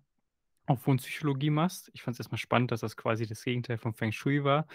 auch 0.67 0.79
Wohnpsychologie 0.87 1.51
machst. 1.51 1.91
Ich 1.95 2.03
fand 2.03 2.15
es 2.15 2.21
erstmal 2.21 2.39
spannend, 2.39 2.73
dass 2.73 2.81
das 2.81 2.97
quasi 2.97 3.27
das 3.27 3.43
Gegenteil 3.45 3.79
von 3.79 3.95
Feng 3.95 4.13
Shui 4.13 4.45
war, 4.45 4.67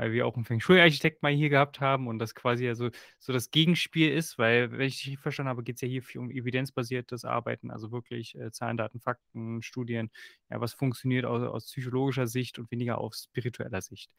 weil 0.00 0.12
wir 0.12 0.26
auch 0.26 0.34
einen 0.34 0.46
Feng 0.46 0.60
Shui-Architekt 0.60 1.22
mal 1.22 1.30
hier 1.30 1.50
gehabt 1.50 1.78
haben 1.80 2.08
und 2.08 2.18
das 2.18 2.34
quasi 2.34 2.64
ja 2.64 2.74
so, 2.74 2.88
so 3.18 3.34
das 3.34 3.50
Gegenspiel 3.50 4.10
ist, 4.10 4.38
weil, 4.38 4.72
wenn 4.72 4.80
ich 4.80 5.02
dich 5.02 5.18
verstanden 5.18 5.50
habe, 5.50 5.62
geht 5.62 5.74
es 5.74 5.82
ja 5.82 5.88
hier 5.88 6.02
viel 6.02 6.22
um 6.22 6.30
evidenzbasiertes 6.30 7.26
Arbeiten, 7.26 7.70
also 7.70 7.92
wirklich 7.92 8.34
äh, 8.34 8.50
Zahlen, 8.50 8.78
Daten, 8.78 8.98
Fakten, 8.98 9.60
Studien, 9.60 10.10
ja, 10.48 10.58
was 10.58 10.72
funktioniert 10.72 11.26
aus, 11.26 11.42
aus 11.42 11.66
psychologischer 11.66 12.26
Sicht 12.26 12.58
und 12.58 12.70
weniger 12.70 12.96
aus 12.96 13.24
spiritueller 13.24 13.82
Sicht. 13.82 14.10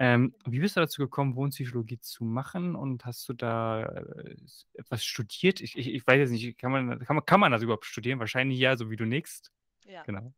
Ähm, 0.00 0.34
wie 0.46 0.58
bist 0.58 0.76
du 0.76 0.80
dazu 0.80 1.00
gekommen, 1.00 1.36
Wohnpsychologie 1.36 2.00
zu 2.00 2.24
machen 2.24 2.74
und 2.74 3.04
hast 3.04 3.28
du 3.28 3.34
da 3.34 3.84
äh, 3.84 4.34
etwas 4.72 5.04
studiert? 5.04 5.60
Ich, 5.60 5.78
ich, 5.78 5.94
ich 5.94 6.04
weiß 6.04 6.18
jetzt 6.18 6.30
nicht, 6.30 6.58
kann 6.58 6.72
man, 6.72 6.98
kann, 6.98 7.14
man, 7.14 7.24
kann 7.24 7.38
man 7.38 7.52
das 7.52 7.62
überhaupt 7.62 7.84
studieren? 7.84 8.18
Wahrscheinlich 8.18 8.58
ja, 8.58 8.76
so 8.76 8.90
wie 8.90 8.96
du 8.96 9.04
nix. 9.04 9.42
Ja. 9.86 10.02
Genau. 10.02 10.34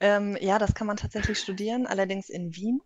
Ähm, 0.00 0.36
ja, 0.40 0.58
das 0.58 0.74
kann 0.74 0.86
man 0.86 0.96
tatsächlich 0.96 1.38
studieren, 1.38 1.86
allerdings 1.86 2.28
in 2.28 2.54
Wien. 2.54 2.80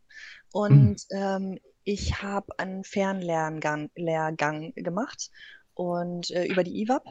Und 0.53 1.03
ähm, 1.11 1.59
ich 1.85 2.23
habe 2.23 2.59
einen 2.59 2.85
Fernlehrgang 2.85 3.91
Lehrgang 3.95 4.73
gemacht 4.75 5.31
und 5.75 6.31
äh, 6.31 6.47
über 6.47 6.65
die 6.65 6.81
IWAP. 6.83 7.05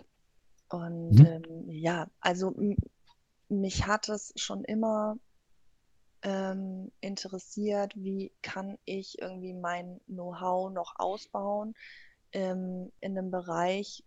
Und 0.70 1.20
Mhm. 1.20 1.26
ähm, 1.26 1.70
ja, 1.70 2.08
also 2.20 2.54
mich 3.50 3.86
hat 3.88 4.10
es 4.10 4.34
schon 4.36 4.64
immer 4.66 5.18
ähm, 6.24 6.92
interessiert, 7.00 7.96
wie 7.96 8.32
kann 8.42 8.78
ich 8.86 9.20
irgendwie 9.20 9.54
mein 9.54 10.00
Know-how 10.08 10.72
noch 10.72 10.94
ausbauen 10.98 11.74
ähm, 12.34 12.92
in 13.00 13.18
einem 13.18 13.32
Bereich, 13.32 14.04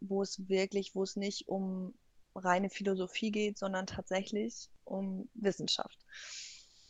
wo 0.00 0.22
es 0.22 0.48
wirklich, 0.48 0.94
wo 0.94 1.02
es 1.02 1.16
nicht 1.16 1.48
um 1.48 1.94
reine 2.34 2.70
Philosophie 2.70 3.30
geht, 3.30 3.58
sondern 3.58 3.86
tatsächlich 3.86 4.68
um 4.84 5.28
Wissenschaft. 5.34 5.98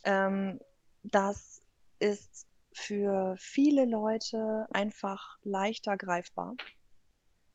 Ähm, 0.03 0.59
das 1.03 1.61
ist 1.99 2.47
für 2.73 3.35
viele 3.37 3.85
Leute 3.85 4.67
einfach 4.71 5.37
leichter 5.43 5.97
greifbar. 5.97 6.55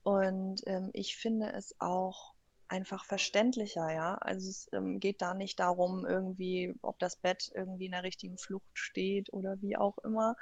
Und 0.02 0.62
ähm, 0.66 0.90
ich 0.94 1.16
finde 1.16 1.52
es 1.52 1.74
auch 1.78 2.34
einfach 2.68 3.04
verständlicher, 3.04 3.92
ja. 3.92 4.14
Also 4.14 4.48
es 4.48 4.68
ähm, 4.72 5.00
geht 5.00 5.20
da 5.20 5.34
nicht 5.34 5.60
darum, 5.60 6.06
irgendwie, 6.06 6.72
ob 6.82 6.98
das 6.98 7.16
Bett 7.16 7.50
irgendwie 7.54 7.86
in 7.86 7.92
der 7.92 8.04
richtigen 8.04 8.38
Flucht 8.38 8.70
steht 8.72 9.32
oder 9.32 9.60
wie 9.60 9.76
auch 9.76 9.98
immer. 9.98 10.36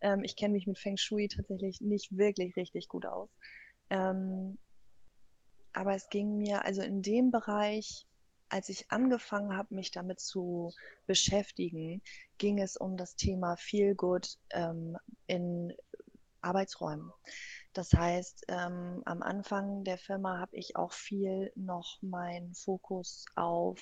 Ähm, 0.00 0.24
ich 0.24 0.34
kenne 0.34 0.54
mich 0.54 0.66
mit 0.66 0.78
Feng 0.78 0.96
Shui 0.96 1.28
tatsächlich 1.28 1.80
nicht 1.80 2.16
wirklich 2.16 2.56
richtig 2.56 2.88
gut 2.88 3.06
aus. 3.06 3.28
Ähm, 3.90 4.58
aber 5.74 5.94
es 5.94 6.08
ging 6.08 6.38
mir 6.38 6.64
also 6.64 6.82
in 6.82 7.02
dem 7.02 7.30
Bereich, 7.30 8.06
als 8.48 8.68
ich 8.68 8.90
angefangen 8.90 9.56
habe, 9.56 9.74
mich 9.74 9.90
damit 9.90 10.20
zu 10.20 10.72
beschäftigen, 11.06 12.02
ging 12.38 12.60
es 12.60 12.76
um 12.76 12.96
das 12.96 13.16
Thema 13.16 13.56
Feel 13.56 13.94
Good 13.94 14.38
ähm, 14.50 14.96
in 15.26 15.72
Arbeitsräumen. 16.40 17.10
Das 17.72 17.92
heißt, 17.92 18.44
ähm, 18.48 19.02
am 19.04 19.22
Anfang 19.22 19.82
der 19.82 19.98
Firma 19.98 20.38
habe 20.38 20.56
ich 20.56 20.76
auch 20.76 20.92
viel 20.92 21.50
noch 21.56 21.98
meinen 22.02 22.54
Fokus 22.54 23.24
auf 23.34 23.80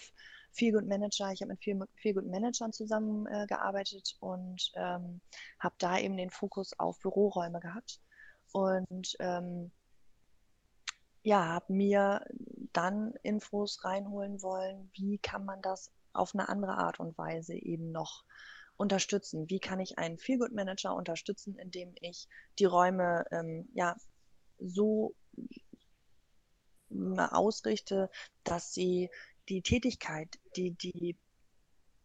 Feel 0.52 0.72
Good 0.72 0.86
Manager. 0.86 1.30
Ich 1.32 1.42
habe 1.42 1.52
mit 1.52 1.62
Feel, 1.62 1.78
Feel 1.96 2.14
Good 2.14 2.26
Managern 2.26 2.72
zusammengearbeitet 2.72 4.14
äh, 4.14 4.24
und 4.24 4.72
ähm, 4.76 5.20
habe 5.58 5.74
da 5.78 5.98
eben 5.98 6.16
den 6.16 6.30
Fokus 6.30 6.72
auf 6.78 6.98
Büroräume 7.00 7.60
gehabt. 7.60 8.00
Und 8.52 9.16
ähm, 9.18 9.70
ja, 11.22 11.46
habe 11.46 11.72
mir 11.72 12.24
dann 12.72 13.14
Infos 13.22 13.84
reinholen 13.84 14.42
wollen, 14.42 14.90
wie 14.94 15.18
kann 15.18 15.44
man 15.44 15.62
das 15.62 15.90
auf 16.12 16.34
eine 16.34 16.48
andere 16.48 16.74
Art 16.74 17.00
und 17.00 17.16
Weise 17.16 17.54
eben 17.54 17.92
noch 17.92 18.24
unterstützen? 18.76 19.48
Wie 19.48 19.60
kann 19.60 19.80
ich 19.80 19.98
einen 19.98 20.18
Feelgood 20.18 20.52
Manager 20.52 20.94
unterstützen, 20.94 21.56
indem 21.58 21.94
ich 22.00 22.28
die 22.58 22.64
Räume 22.64 23.24
ähm, 23.30 23.68
ja 23.74 23.96
so 24.58 25.14
ausrichte, 27.16 28.10
dass 28.44 28.72
sie 28.74 29.08
die 29.48 29.62
Tätigkeit, 29.62 30.38
die 30.56 30.72
die 30.72 31.16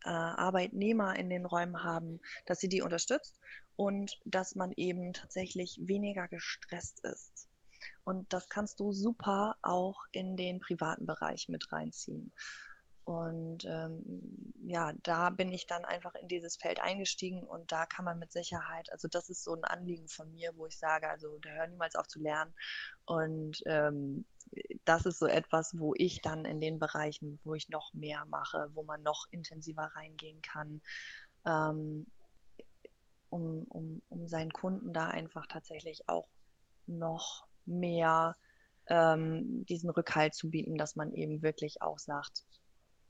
äh, 0.03 0.09
Arbeitnehmer 0.09 1.17
in 1.17 1.29
den 1.29 1.45
Räumen 1.45 1.83
haben, 1.83 2.19
dass 2.45 2.59
sie 2.59 2.69
die 2.69 2.81
unterstützt 2.81 3.39
und 3.75 4.19
dass 4.25 4.55
man 4.55 4.71
eben 4.73 5.13
tatsächlich 5.13 5.79
weniger 5.81 6.27
gestresst 6.27 7.03
ist. 7.03 7.46
Und 8.07 8.31
das 8.31 8.47
kannst 8.47 8.79
du 8.79 8.93
super 8.93 9.57
auch 9.61 10.05
in 10.13 10.37
den 10.37 10.61
privaten 10.61 11.05
Bereich 11.05 11.49
mit 11.49 11.73
reinziehen. 11.73 12.31
Und 13.03 13.65
ähm, 13.65 14.53
ja, 14.63 14.93
da 15.03 15.29
bin 15.29 15.51
ich 15.51 15.67
dann 15.67 15.83
einfach 15.83 16.15
in 16.15 16.29
dieses 16.29 16.55
Feld 16.55 16.79
eingestiegen 16.79 17.43
und 17.43 17.69
da 17.73 17.85
kann 17.85 18.05
man 18.05 18.17
mit 18.17 18.31
Sicherheit, 18.31 18.89
also 18.93 19.09
das 19.09 19.27
ist 19.27 19.43
so 19.43 19.53
ein 19.53 19.65
Anliegen 19.65 20.07
von 20.07 20.31
mir, 20.31 20.55
wo 20.55 20.67
ich 20.67 20.77
sage, 20.77 21.09
also 21.09 21.37
da 21.39 21.49
hör 21.49 21.67
niemals 21.67 21.95
auf 21.95 22.07
zu 22.07 22.21
lernen. 22.21 22.53
Und 23.03 23.61
ähm, 23.65 24.25
das 24.85 25.05
ist 25.05 25.19
so 25.19 25.27
etwas, 25.27 25.77
wo 25.77 25.93
ich 25.97 26.21
dann 26.21 26.45
in 26.45 26.61
den 26.61 26.79
Bereichen, 26.79 27.41
wo 27.43 27.55
ich 27.55 27.67
noch 27.67 27.93
mehr 27.93 28.23
mache, 28.27 28.69
wo 28.73 28.83
man 28.83 29.03
noch 29.03 29.25
intensiver 29.31 29.91
reingehen 29.95 30.41
kann, 30.41 30.81
ähm, 31.45 32.07
um, 33.29 33.63
um, 33.65 34.01
um 34.07 34.29
seinen 34.29 34.53
Kunden 34.53 34.93
da 34.93 35.09
einfach 35.09 35.45
tatsächlich 35.47 36.07
auch 36.07 36.29
noch 36.85 37.47
mehr 37.67 38.35
ähm, 38.87 39.65
diesen 39.65 39.89
Rückhalt 39.89 40.33
zu 40.33 40.49
bieten, 40.49 40.77
dass 40.77 40.95
man 40.95 41.13
eben 41.13 41.41
wirklich 41.41 41.81
auch 41.81 41.99
sagt, 41.99 42.45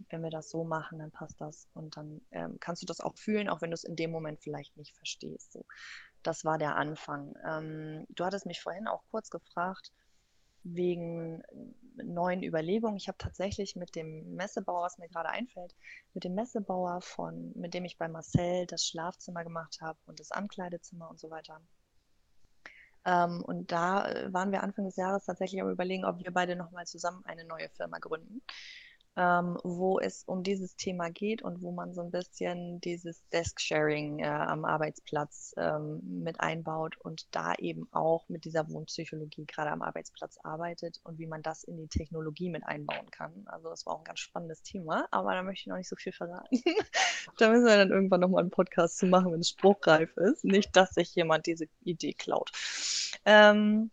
wenn 0.10 0.22
wir 0.22 0.30
das 0.30 0.50
so 0.50 0.64
machen, 0.64 1.00
dann 1.00 1.12
passt 1.12 1.40
das. 1.42 1.68
Und 1.74 1.98
dann 1.98 2.22
ähm, 2.32 2.58
kannst 2.60 2.82
du 2.82 2.86
das 2.86 3.02
auch 3.02 3.18
fühlen, 3.18 3.50
auch 3.50 3.62
wenn 3.62 3.72
du 3.72 3.76
es 3.76 3.84
in 3.84 3.96
dem 3.96 4.12
Moment 4.12 4.42
vielleicht 4.42 4.78
nicht 4.78 4.96
verstehst. 4.96 5.54
So, 5.54 5.66
das 6.24 6.46
war 6.46 6.58
der 6.58 6.76
Anfang. 6.76 7.34
Ähm, 7.46 8.06
du 8.10 8.26
hattest 8.26 8.46
mich 8.46 8.62
vorhin 8.62 8.88
auch 8.88 9.04
kurz 9.12 9.30
gefragt, 9.30 9.92
wegen 10.64 11.42
neuen 11.96 12.44
Überlegungen. 12.44 12.98
Ich 12.98 13.08
habe 13.08 13.18
tatsächlich 13.18 13.76
mit 13.76 13.96
dem 13.96 14.36
Messebauer, 14.36 14.84
was 14.84 14.98
mir 14.98 15.08
gerade 15.08 15.30
einfällt, 15.30 15.74
mit 16.14 16.24
dem 16.24 16.36
Messebauer 16.36 17.02
von, 17.02 17.54
mit 17.56 17.74
dem 17.74 17.86
ich 17.86 17.98
bei 17.98 18.08
Marcel 18.08 18.66
das 18.68 18.86
Schlafzimmer 18.86 19.44
gemacht 19.44 19.80
habe 19.82 19.98
und 20.06 20.20
das 20.20 20.32
Ankleidezimmer 20.32 21.10
und 21.10 21.20
so 21.20 21.30
weiter. 21.30 21.62
Ähm, 23.08 23.42
und 23.42 23.72
da 23.72 24.06
äh, 24.06 24.34
waren 24.34 24.52
wir 24.52 24.62
Anfang 24.64 24.86
des 24.86 24.98
Jahres 24.98 25.26
tatsächlich 25.26 25.62
am 25.62 25.72
überlegen, 25.72 26.04
ob 26.06 26.20
wir 26.24 26.32
beide 26.32 26.58
nochmal 26.58 26.86
zusammen 26.86 27.24
eine 27.26 27.46
neue 27.46 27.70
Firma 27.70 28.00
gründen 28.00 28.42
ähm, 29.18 29.58
wo 29.64 30.00
es 30.00 30.24
um 30.26 30.44
dieses 30.44 30.76
Thema 30.76 31.10
geht 31.10 31.42
und 31.42 31.64
wo 31.64 31.72
man 31.72 31.94
so 31.94 32.02
ein 32.02 32.12
bisschen 32.12 32.80
dieses 32.82 33.28
Desk-Sharing 33.30 34.20
äh, 34.20 34.28
am 34.28 34.64
Arbeitsplatz 34.64 35.56
ähm, 35.58 36.02
mit 36.24 36.40
einbaut 36.40 36.98
und 36.98 37.28
da 37.36 37.56
eben 37.56 37.88
auch 37.92 38.30
mit 38.30 38.46
dieser 38.46 38.70
Wohnpsychologie 38.70 39.48
gerade 39.48 39.72
am 39.72 39.82
Arbeitsplatz 39.82 40.38
arbeitet 40.44 41.02
und 41.04 41.18
wie 41.18 41.26
man 41.26 41.42
das 41.42 41.64
in 41.64 41.78
die 41.78 41.88
Technologie 41.88 42.50
mit 42.50 42.64
einbauen 42.64 43.10
kann. 43.10 43.34
Also 43.48 43.70
das 43.70 43.88
war 43.88 43.96
auch 43.96 44.00
ein 44.00 44.06
ganz 44.06 44.20
spannendes 44.20 44.62
Thema, 44.62 45.08
aber 45.10 45.34
da 45.34 45.42
möchte 45.42 45.62
ich 45.62 45.68
noch 45.68 45.78
nicht 45.78 45.90
so 45.90 45.96
viel 45.96 46.14
verraten. 46.14 46.62
da 47.40 47.50
müssen 47.50 47.66
wir 47.66 47.76
dann 47.76 47.90
irgendwann 47.90 48.22
nochmal 48.22 48.42
einen 48.42 48.52
Podcast 48.52 49.00
zu 49.00 49.08
machen, 49.08 49.34
wenn 49.34 49.40
es 49.40 49.50
spruchreif 49.50 50.16
ist. 50.18 50.46
Nicht, 50.46 50.76
dass 50.76 50.92
sich 50.92 51.16
jemand 51.16 51.48
diese 51.48 51.66
Idee 51.82 52.14
klaut. 52.14 52.52
Ähm, 53.26 53.90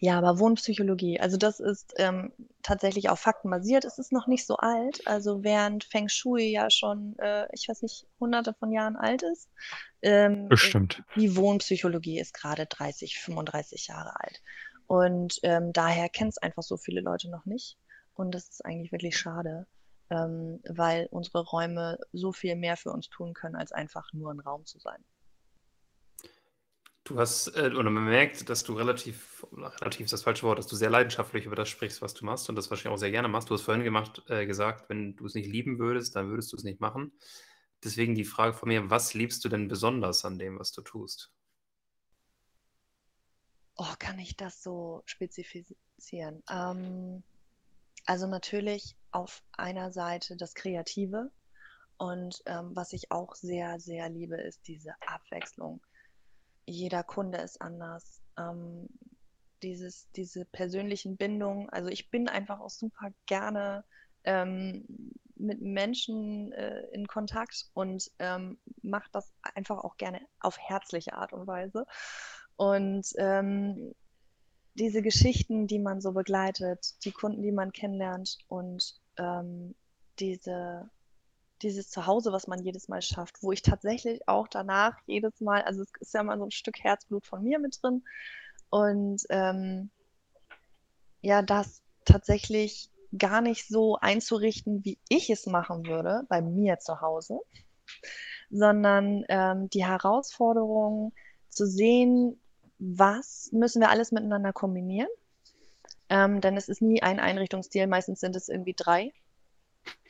ja, 0.00 0.18
aber 0.18 0.38
Wohnpsychologie, 0.38 1.20
also 1.20 1.36
das 1.36 1.58
ist 1.60 1.94
ähm, 1.96 2.32
tatsächlich 2.62 3.08
auf 3.08 3.18
Fakten 3.18 3.48
basiert. 3.48 3.84
Es 3.84 3.98
ist 3.98 4.12
noch 4.12 4.26
nicht 4.26 4.46
so 4.46 4.56
alt. 4.56 5.06
Also 5.06 5.42
während 5.42 5.84
Feng 5.84 6.08
Shui 6.08 6.50
ja 6.50 6.68
schon, 6.70 7.18
äh, 7.18 7.46
ich 7.52 7.68
weiß 7.68 7.82
nicht, 7.82 8.06
hunderte 8.20 8.52
von 8.52 8.72
Jahren 8.72 8.96
alt 8.96 9.22
ist. 9.22 9.48
Ähm, 10.02 10.48
Bestimmt. 10.48 11.02
Die 11.16 11.36
Wohnpsychologie 11.36 12.20
ist 12.20 12.34
gerade 12.34 12.66
30, 12.66 13.18
35 13.18 13.86
Jahre 13.88 14.12
alt. 14.20 14.42
Und 14.86 15.40
ähm, 15.42 15.72
daher 15.72 16.08
kennen 16.08 16.30
es 16.30 16.38
einfach 16.38 16.62
so 16.62 16.76
viele 16.76 17.00
Leute 17.00 17.30
noch 17.30 17.46
nicht. 17.46 17.78
Und 18.14 18.34
das 18.34 18.48
ist 18.48 18.64
eigentlich 18.64 18.92
wirklich 18.92 19.16
schade, 19.16 19.66
ähm, 20.10 20.60
weil 20.68 21.08
unsere 21.10 21.42
Räume 21.42 21.98
so 22.12 22.32
viel 22.32 22.54
mehr 22.54 22.76
für 22.76 22.92
uns 22.92 23.08
tun 23.08 23.34
können, 23.34 23.56
als 23.56 23.72
einfach 23.72 24.12
nur 24.12 24.30
ein 24.32 24.40
Raum 24.40 24.64
zu 24.66 24.78
sein. 24.78 25.02
Du 27.06 27.20
hast, 27.20 27.54
äh, 27.54 27.70
oder 27.72 27.88
man 27.88 28.04
merkt, 28.06 28.48
dass 28.50 28.64
du 28.64 28.72
relativ, 28.72 29.46
relativ 29.52 30.06
ist 30.06 30.12
das 30.12 30.24
falsche 30.24 30.42
Wort, 30.42 30.58
dass 30.58 30.66
du 30.66 30.74
sehr 30.74 30.90
leidenschaftlich 30.90 31.46
über 31.46 31.54
das 31.54 31.68
sprichst, 31.68 32.02
was 32.02 32.14
du 32.14 32.24
machst 32.24 32.48
und 32.48 32.56
das 32.56 32.68
wahrscheinlich 32.68 32.94
auch 32.94 32.98
sehr 32.98 33.12
gerne 33.12 33.28
machst. 33.28 33.48
Du 33.48 33.54
hast 33.54 33.62
vorhin 33.62 33.84
gemacht, 33.84 34.24
äh, 34.28 34.44
gesagt, 34.44 34.88
wenn 34.88 35.14
du 35.14 35.24
es 35.24 35.34
nicht 35.34 35.48
lieben 35.48 35.78
würdest, 35.78 36.16
dann 36.16 36.28
würdest 36.30 36.52
du 36.52 36.56
es 36.56 36.64
nicht 36.64 36.80
machen. 36.80 37.12
Deswegen 37.84 38.16
die 38.16 38.24
Frage 38.24 38.54
von 38.54 38.68
mir, 38.68 38.90
was 38.90 39.14
liebst 39.14 39.44
du 39.44 39.48
denn 39.48 39.68
besonders 39.68 40.24
an 40.24 40.36
dem, 40.36 40.58
was 40.58 40.72
du 40.72 40.82
tust? 40.82 41.32
Oh, 43.76 43.94
kann 44.00 44.18
ich 44.18 44.36
das 44.36 44.60
so 44.60 45.04
spezifizieren? 45.06 46.42
Ähm, 46.50 47.22
also 48.04 48.26
natürlich 48.26 48.96
auf 49.12 49.44
einer 49.52 49.92
Seite 49.92 50.36
das 50.36 50.54
Kreative 50.54 51.30
und 51.98 52.42
ähm, 52.46 52.72
was 52.74 52.92
ich 52.92 53.12
auch 53.12 53.36
sehr, 53.36 53.78
sehr 53.78 54.08
liebe, 54.08 54.34
ist 54.40 54.66
diese 54.66 54.90
Abwechslung 55.06 55.80
jeder 56.66 57.02
Kunde 57.02 57.38
ist 57.38 57.60
anders. 57.60 58.20
Ähm, 58.38 58.88
dieses, 59.62 60.10
diese 60.12 60.44
persönlichen 60.44 61.16
Bindungen, 61.16 61.70
also 61.70 61.88
ich 61.88 62.10
bin 62.10 62.28
einfach 62.28 62.60
auch 62.60 62.70
super 62.70 63.10
gerne 63.24 63.84
ähm, 64.24 64.84
mit 65.36 65.60
Menschen 65.62 66.52
äh, 66.52 66.80
in 66.92 67.06
Kontakt 67.06 67.70
und 67.74 68.10
ähm, 68.18 68.58
mache 68.82 69.08
das 69.12 69.32
einfach 69.54 69.78
auch 69.78 69.96
gerne 69.96 70.20
auf 70.40 70.58
herzliche 70.58 71.14
Art 71.14 71.32
und 71.32 71.46
Weise. 71.46 71.86
Und 72.56 73.06
ähm, 73.16 73.94
diese 74.74 75.02
Geschichten, 75.02 75.66
die 75.66 75.78
man 75.78 76.00
so 76.00 76.12
begleitet, 76.12 77.04
die 77.04 77.12
Kunden, 77.12 77.42
die 77.42 77.52
man 77.52 77.72
kennenlernt 77.72 78.38
und 78.48 79.00
ähm, 79.18 79.74
diese 80.18 80.90
dieses 81.62 81.90
Zuhause, 81.90 82.32
was 82.32 82.46
man 82.46 82.62
jedes 82.62 82.88
Mal 82.88 83.02
schafft, 83.02 83.42
wo 83.42 83.52
ich 83.52 83.62
tatsächlich 83.62 84.26
auch 84.28 84.48
danach 84.48 84.98
jedes 85.06 85.40
Mal, 85.40 85.62
also 85.62 85.82
es 85.82 85.90
ist 86.00 86.14
ja 86.14 86.22
mal 86.22 86.38
so 86.38 86.44
ein 86.44 86.50
Stück 86.50 86.78
Herzblut 86.82 87.26
von 87.26 87.42
mir 87.42 87.58
mit 87.58 87.82
drin 87.82 88.04
und 88.70 89.22
ähm, 89.30 89.90
ja, 91.20 91.42
das 91.42 91.82
tatsächlich 92.04 92.90
gar 93.16 93.40
nicht 93.40 93.66
so 93.66 93.96
einzurichten, 93.96 94.84
wie 94.84 94.98
ich 95.08 95.30
es 95.30 95.46
machen 95.46 95.86
würde 95.86 96.24
bei 96.28 96.42
mir 96.42 96.78
zu 96.78 97.00
Hause, 97.00 97.40
sondern 98.50 99.24
ähm, 99.28 99.70
die 99.70 99.84
Herausforderung 99.84 101.12
zu 101.48 101.66
sehen, 101.66 102.40
was 102.78 103.50
müssen 103.52 103.80
wir 103.80 103.90
alles 103.90 104.12
miteinander 104.12 104.52
kombinieren. 104.52 105.08
Ähm, 106.08 106.40
denn 106.40 106.56
es 106.56 106.68
ist 106.68 106.82
nie 106.82 107.02
ein 107.02 107.18
Einrichtungsstil, 107.18 107.86
meistens 107.86 108.20
sind 108.20 108.36
es 108.36 108.48
irgendwie 108.48 108.74
drei 108.76 109.12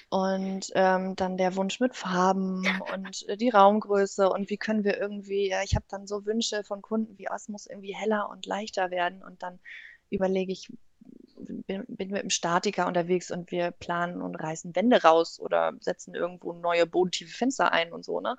und 0.09 0.71
ähm, 0.75 1.17
dann 1.17 1.37
der 1.37 1.57
Wunsch 1.57 1.81
mit 1.81 1.97
Farben 1.97 2.65
und 2.95 3.29
äh, 3.29 3.37
die 3.37 3.51
Raumgröße 3.51 4.29
und 4.29 4.51
wie 4.51 4.57
können 4.57 4.85
wir 4.85 4.99
irgendwie, 4.99 5.49
ja, 5.49 5.63
ich 5.63 5.75
habe 5.75 5.85
dann 5.89 6.07
so 6.07 6.25
Wünsche 6.25 6.63
von 6.65 6.83
Kunden, 6.83 7.19
wie 7.19 7.29
oh, 7.31 7.35
es 7.35 7.49
muss 7.49 7.67
irgendwie 7.67 7.95
heller 7.95 8.29
und 8.31 8.47
leichter 8.47 8.91
werden 8.91 9.23
und 9.23 9.43
dann 9.43 9.59
überlege 10.11 10.53
ich, 10.53 10.73
bin, 11.37 11.85
bin 11.89 12.11
mit 12.11 12.21
einem 12.21 12.31
Statiker 12.31 12.87
unterwegs 12.87 13.31
und 13.31 13.51
wir 13.51 13.73
planen 13.73 14.23
und 14.23 14.37
reißen 14.37 14.77
Wände 14.77 15.03
raus 15.03 15.41
oder 15.41 15.73
setzen 15.81 16.15
irgendwo 16.15 16.53
neue 16.53 16.87
bodentiefe 16.87 17.37
Fenster 17.37 17.73
ein 17.73 17.93
und 17.93 18.05
so, 18.05 18.21
ne? 18.21 18.37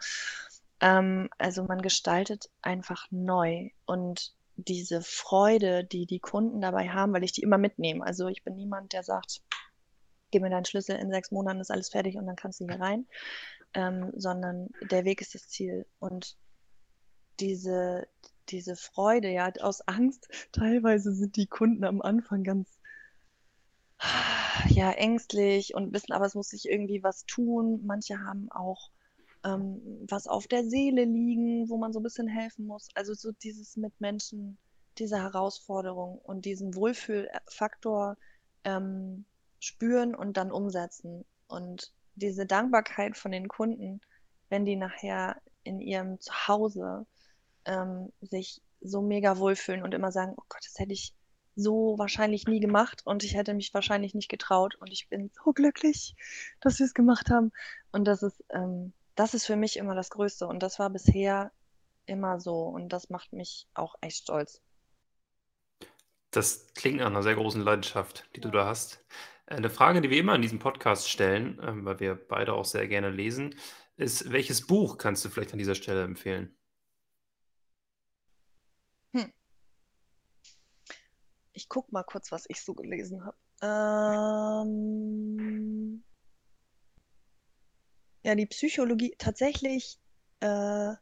Ähm, 0.79 1.29
also 1.37 1.63
man 1.63 1.81
gestaltet 1.81 2.49
einfach 2.61 3.07
neu 3.11 3.69
und 3.85 4.33
diese 4.55 5.01
Freude, 5.01 5.83
die 5.83 6.05
die 6.05 6.19
Kunden 6.19 6.61
dabei 6.61 6.89
haben, 6.89 7.13
weil 7.13 7.23
ich 7.23 7.31
die 7.31 7.41
immer 7.41 7.57
mitnehme. 7.57 8.05
Also 8.05 8.27
ich 8.27 8.43
bin 8.43 8.55
niemand, 8.55 8.93
der 8.93 9.03
sagt, 9.03 9.41
gib 10.31 10.41
mir 10.41 10.49
deinen 10.49 10.65
Schlüssel, 10.65 10.97
in 10.97 11.11
sechs 11.11 11.31
Monaten 11.31 11.59
ist 11.59 11.71
alles 11.71 11.89
fertig 11.89 12.17
und 12.17 12.25
dann 12.25 12.35
kannst 12.35 12.59
du 12.59 12.67
hier 12.67 12.79
rein, 12.79 13.07
ähm, 13.73 14.11
sondern 14.15 14.69
der 14.91 15.05
Weg 15.05 15.21
ist 15.21 15.35
das 15.35 15.47
Ziel. 15.47 15.85
Und 15.99 16.37
diese, 17.39 18.07
diese 18.49 18.75
Freude, 18.75 19.29
ja, 19.29 19.51
aus 19.61 19.81
Angst, 19.87 20.27
teilweise 20.51 21.13
sind 21.13 21.35
die 21.35 21.47
Kunden 21.47 21.83
am 21.83 22.01
Anfang 22.01 22.43
ganz 22.43 22.79
ja, 24.69 24.91
ängstlich 24.91 25.73
und 25.73 25.93
wissen 25.93 26.11
aber, 26.11 26.25
es 26.25 26.35
muss 26.35 26.49
sich 26.49 26.69
irgendwie 26.69 27.03
was 27.03 27.25
tun. 27.25 27.81
Manche 27.85 28.19
haben 28.19 28.51
auch 28.51 28.91
ähm, 29.43 29.81
was 30.07 30.27
auf 30.27 30.47
der 30.47 30.63
Seele 30.63 31.03
liegen, 31.03 31.69
wo 31.69 31.77
man 31.77 31.93
so 31.93 31.99
ein 31.99 32.03
bisschen 32.03 32.27
helfen 32.27 32.65
muss. 32.65 32.89
Also 32.95 33.13
so 33.13 33.31
dieses 33.31 33.75
mit 33.75 33.99
Menschen, 33.99 34.57
diese 34.97 35.21
Herausforderung 35.21 36.19
und 36.19 36.45
diesen 36.45 36.75
Wohlfühlfaktor 36.75 38.17
ähm, 38.63 39.25
spüren 39.59 40.15
und 40.15 40.37
dann 40.37 40.51
umsetzen. 40.51 41.25
Und 41.47 41.93
diese 42.15 42.45
Dankbarkeit 42.45 43.17
von 43.17 43.31
den 43.31 43.47
Kunden, 43.47 44.01
wenn 44.49 44.65
die 44.65 44.75
nachher 44.75 45.41
in 45.63 45.79
ihrem 45.79 46.19
Zuhause 46.19 47.05
ähm, 47.65 48.11
sich 48.21 48.61
so 48.81 49.01
mega 49.01 49.37
wohlfühlen 49.37 49.83
und 49.83 49.93
immer 49.93 50.11
sagen, 50.11 50.33
oh 50.37 50.43
Gott, 50.49 50.61
das 50.65 50.79
hätte 50.79 50.93
ich 50.93 51.13
so 51.55 51.95
wahrscheinlich 51.97 52.45
nie 52.45 52.59
gemacht 52.59 53.01
und 53.05 53.23
ich 53.23 53.35
hätte 53.35 53.53
mich 53.53 53.73
wahrscheinlich 53.73 54.13
nicht 54.13 54.29
getraut 54.29 54.75
und 54.75 54.91
ich 54.91 55.09
bin 55.09 55.31
so 55.43 55.53
glücklich, 55.53 56.15
dass 56.61 56.77
wir 56.79 56.85
es 56.85 56.93
gemacht 56.93 57.29
haben. 57.31 57.51
Und 57.91 58.05
das 58.05 58.21
ist, 58.21 58.43
ähm, 58.49 58.93
das 59.15 59.33
ist 59.33 59.45
für 59.47 59.55
mich 59.55 59.77
immer 59.77 59.95
das 59.95 60.11
Größte 60.11 60.47
und 60.47 60.61
das 60.61 60.77
war 60.77 60.89
bisher 60.91 61.51
immer 62.05 62.39
so 62.39 62.61
und 62.61 62.89
das 62.89 63.09
macht 63.09 63.33
mich 63.33 63.67
auch 63.73 63.95
echt 64.01 64.17
stolz. 64.17 64.61
Das 66.31 66.67
klingt 66.75 66.99
nach 66.99 67.07
einer 67.07 67.23
sehr 67.23 67.35
großen 67.35 67.61
Leidenschaft, 67.61 68.29
die 68.35 68.41
du 68.41 68.51
da 68.51 68.67
hast. 68.67 69.03
Eine 69.49 69.69
Frage, 69.69 70.01
die 70.01 70.09
wir 70.09 70.19
immer 70.19 70.35
in 70.35 70.41
diesem 70.41 70.59
Podcast 70.59 71.09
stellen, 71.09 71.57
ähm, 71.63 71.85
weil 71.85 72.01
wir 72.01 72.15
beide 72.15 72.51
auch 72.53 72.65
sehr 72.65 72.85
gerne 72.89 73.09
lesen, 73.09 73.55
ist, 73.95 74.29
welches 74.33 74.67
Buch 74.67 74.97
kannst 74.97 75.23
du 75.23 75.29
vielleicht 75.29 75.53
an 75.53 75.57
dieser 75.57 75.75
Stelle 75.75 76.03
empfehlen? 76.03 76.53
Hm. 79.13 79.31
Ich 81.53 81.69
guck 81.69 81.93
mal 81.93 82.03
kurz, 82.03 82.29
was 82.33 82.43
ich 82.49 82.61
so 82.61 82.73
gelesen 82.73 83.23
habe. 83.25 83.37
Ähm, 84.65 86.03
ja, 88.23 88.35
die 88.35 88.47
Psychologie, 88.47 89.15
tatsächlich 89.17 89.97
äh, 90.41 90.93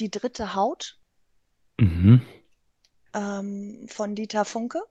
die 0.00 0.10
dritte 0.10 0.54
Haut 0.54 0.98
Mhm. 1.78 2.22
ähm, 3.12 3.86
von 3.86 4.14
Dieter 4.14 4.46
Funke 4.46 4.82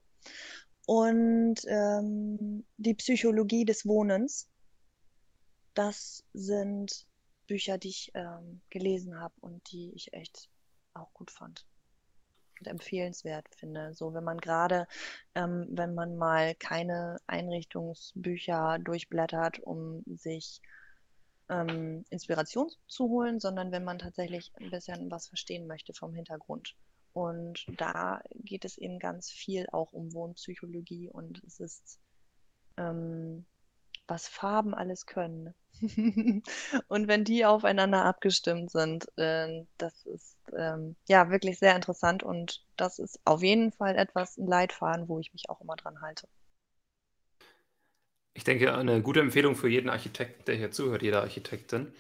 und 0.90 1.58
ähm, 1.68 2.66
die 2.78 2.96
Psychologie 2.96 3.64
des 3.64 3.86
Wohnens. 3.86 4.50
Das 5.76 6.24
sind 6.34 7.06
Bücher, 7.46 7.78
die 7.78 7.90
ich 7.90 8.12
ähm, 8.16 8.62
gelesen 8.72 9.20
habe 9.20 9.36
und 9.40 9.72
die 9.72 9.92
ich 9.94 10.14
echt 10.14 10.50
auch 10.96 11.14
gut 11.14 11.30
fand 11.30 11.68
und 12.60 12.66
empfehlenswert 12.66 13.54
finde. 13.54 13.94
So, 13.94 14.16
wenn 14.16 14.24
man 14.24 14.40
gerade, 14.40 14.88
ähm, 15.36 15.68
wenn 15.70 15.94
man 15.94 16.18
mal 16.18 16.56
keine 16.56 17.20
Einrichtungsbücher 17.28 18.80
durchblättert, 18.80 19.60
um 19.60 20.02
sich 20.08 20.60
ähm, 21.50 22.04
Inspiration 22.10 22.72
zu 22.88 23.10
holen, 23.10 23.40
sondern 23.40 23.72
wenn 23.72 23.84
man 23.84 24.00
tatsächlich 24.00 24.52
ein 24.60 24.72
bisschen 24.72 25.12
was 25.12 25.28
verstehen 25.28 25.68
möchte 25.68 25.94
vom 25.94 26.16
Hintergrund. 26.16 26.76
Und 27.20 27.66
da 27.76 28.22
geht 28.34 28.64
es 28.64 28.78
eben 28.78 28.98
ganz 28.98 29.30
viel 29.30 29.68
auch 29.74 29.92
um 29.92 30.14
Wohnpsychologie 30.14 31.10
und 31.10 31.44
es 31.46 31.60
ist, 31.60 32.00
ähm, 32.78 33.46
was 34.08 34.30
Farben 34.30 34.74
alles 34.74 35.06
können. 35.06 35.54
und 36.88 37.08
wenn 37.10 37.26
die 37.26 37.46
aufeinander 37.46 38.06
abgestimmt 38.06 38.72
sind, 38.72 39.06
äh, 39.18 39.66
das 39.78 40.06
ist 40.06 40.38
ähm, 40.58 40.96
ja 41.10 41.30
wirklich 41.30 41.60
sehr 41.60 41.76
interessant 41.76 42.24
und 42.24 42.64
das 42.78 43.00
ist 43.00 43.20
auf 43.26 43.44
jeden 43.44 43.74
Fall 43.74 43.98
etwas, 43.98 44.38
ein 44.38 44.48
Leitfaden, 44.48 45.10
wo 45.10 45.20
ich 45.20 45.34
mich 45.34 45.50
auch 45.50 45.60
immer 45.60 45.76
dran 45.76 46.00
halte. 46.00 46.26
Ich 48.34 48.46
denke, 48.46 48.74
eine 48.74 49.02
gute 49.02 49.20
Empfehlung 49.20 49.58
für 49.58 49.68
jeden 49.68 49.90
Architekten, 49.90 50.46
der 50.46 50.56
hier 50.56 50.72
zuhört, 50.72 51.02
jeder 51.02 51.20
Architektin. 51.20 51.92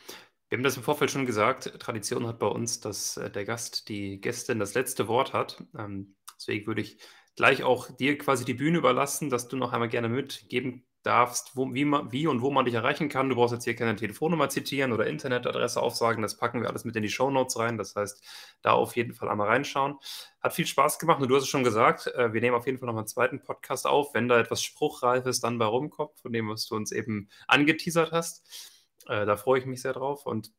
Wir 0.49 0.57
haben 0.57 0.63
das 0.63 0.77
im 0.77 0.83
Vorfeld 0.83 1.11
schon 1.11 1.27
gesagt. 1.27 1.79
Tradition 1.79 2.25
hat 2.25 2.39
bei 2.39 2.47
uns, 2.47 2.79
dass 2.79 3.17
äh, 3.17 3.29
der 3.29 3.45
Gast, 3.45 3.87
die 3.87 4.19
Gästin 4.19 4.57
das 4.57 4.73
letzte 4.73 5.07
Wort 5.07 5.31
hat. 5.31 5.63
Ähm, 5.77 6.15
deswegen 6.35 6.65
würde 6.65 6.81
ich 6.81 6.97
gleich 7.35 7.63
auch 7.63 7.89
dir 7.91 8.17
quasi 8.17 8.45
die 8.45 8.55
Bühne 8.55 8.79
überlassen, 8.79 9.29
dass 9.29 9.47
du 9.47 9.57
noch 9.57 9.73
einmal 9.73 9.89
gerne 9.89 10.09
mitgeben 10.09 10.85
darfst, 11.03 11.55
wo, 11.55 11.71
wie, 11.73 11.85
wie 11.85 12.27
und 12.27 12.41
wo 12.41 12.49
man 12.49 12.65
dich 12.65 12.73
erreichen 12.73 13.09
kann. 13.09 13.29
Du 13.29 13.35
brauchst 13.35 13.53
jetzt 13.53 13.63
hier 13.63 13.75
keine 13.75 13.95
Telefonnummer 13.95 14.49
zitieren 14.49 14.91
oder 14.91 15.05
Internetadresse 15.05 15.79
aufsagen. 15.79 16.23
Das 16.23 16.35
packen 16.35 16.61
wir 16.61 16.69
alles 16.69 16.83
mit 16.83 16.95
in 16.95 17.03
die 17.03 17.09
Show 17.09 17.29
Notes 17.29 17.57
rein. 17.57 17.77
Das 17.77 17.95
heißt, 17.95 18.21
da 18.63 18.71
auf 18.71 18.95
jeden 18.95 19.13
Fall 19.13 19.29
einmal 19.29 19.47
reinschauen. 19.47 19.97
Hat 20.41 20.53
viel 20.53 20.65
Spaß 20.65 20.97
gemacht 20.97 21.21
und 21.21 21.29
du 21.29 21.35
hast 21.35 21.43
es 21.43 21.49
schon 21.49 21.63
gesagt, 21.63 22.07
äh, 22.07 22.33
wir 22.33 22.41
nehmen 22.41 22.55
auf 22.55 22.65
jeden 22.65 22.79
Fall 22.79 22.87
noch 22.87 22.97
einen 22.97 23.07
zweiten 23.07 23.41
Podcast 23.43 23.85
auf, 23.85 24.15
wenn 24.15 24.27
da 24.27 24.39
etwas 24.39 24.63
Spruchreifes 24.63 25.39
dann 25.41 25.59
bei 25.59 25.65
rumkommt, 25.65 26.19
von 26.19 26.33
dem, 26.33 26.49
was 26.49 26.65
du 26.65 26.75
uns 26.75 26.91
eben 26.91 27.29
angeteasert 27.47 28.11
hast. 28.11 28.78
Äh, 29.09 29.25
da 29.25 29.35
freue 29.35 29.59
ich 29.59 29.65
mich 29.65 29.81
sehr 29.81 29.93
drauf. 29.93 30.25
Und 30.25 30.53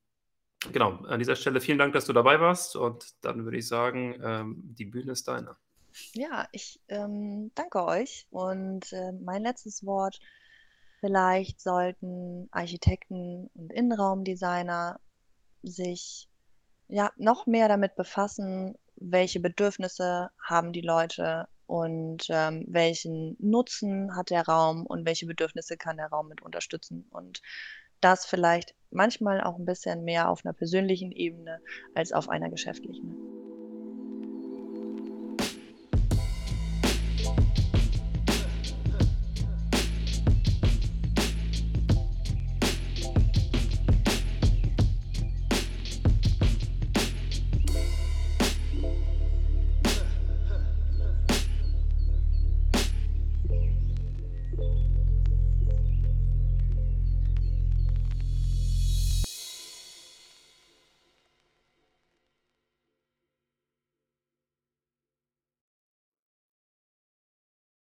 genau, 0.73 0.97
an 1.07 1.19
dieser 1.21 1.37
Stelle 1.37 1.61
vielen 1.61 1.79
Dank, 1.79 1.93
dass 1.95 2.07
du 2.07 2.13
dabei 2.13 2.41
warst. 2.41 2.77
Und 2.77 3.15
dann 3.23 3.45
würde 3.45 3.59
ich 3.59 3.69
sagen, 3.69 4.21
ähm, 4.23 4.57
die 4.79 4.85
Bühne 4.85 5.13
ist 5.13 5.29
deine. 5.29 5.57
Ja, 6.13 6.49
ich 6.53 6.81
ähm, 6.89 7.53
danke 7.55 7.85
euch. 7.85 8.27
Und 8.31 8.93
äh, 8.93 9.13
mein 9.13 9.43
letztes 9.43 9.87
Wort, 9.87 10.21
vielleicht 11.01 11.61
sollten 11.61 12.49
Architekten 12.51 13.49
und 13.55 13.73
Innenraumdesigner 13.73 15.01
sich 15.63 16.29
ja 16.89 17.13
noch 17.17 17.47
mehr 17.47 17.69
damit 17.69 17.95
befassen, 17.95 18.77
welche 18.97 19.41
Bedürfnisse 19.41 20.31
haben 20.43 20.73
die 20.73 20.81
Leute 20.81 21.49
und 21.67 22.27
ähm, 22.31 22.65
welchen 22.69 23.37
Nutzen 23.39 24.17
hat 24.17 24.31
der 24.31 24.43
Raum 24.43 24.87
und 24.87 25.07
welche 25.07 25.27
Bedürfnisse 25.27 25.77
kann 25.77 25.99
der 25.99 26.09
Raum 26.09 26.29
mit 26.29 26.43
unterstützen. 26.43 27.07
Und 27.11 27.43
das 28.01 28.27
vielleicht 28.27 28.75
manchmal 28.91 29.41
auch 29.41 29.59
ein 29.59 29.65
bisschen 29.65 30.05
mehr 30.05 30.29
auf 30.29 30.45
einer 30.45 30.55
persönlichen 30.55 31.13
Ebene 31.13 31.61
als 31.95 32.13
auf 32.13 32.29
einer 32.29 32.51
geschäftlichen. 32.51 33.40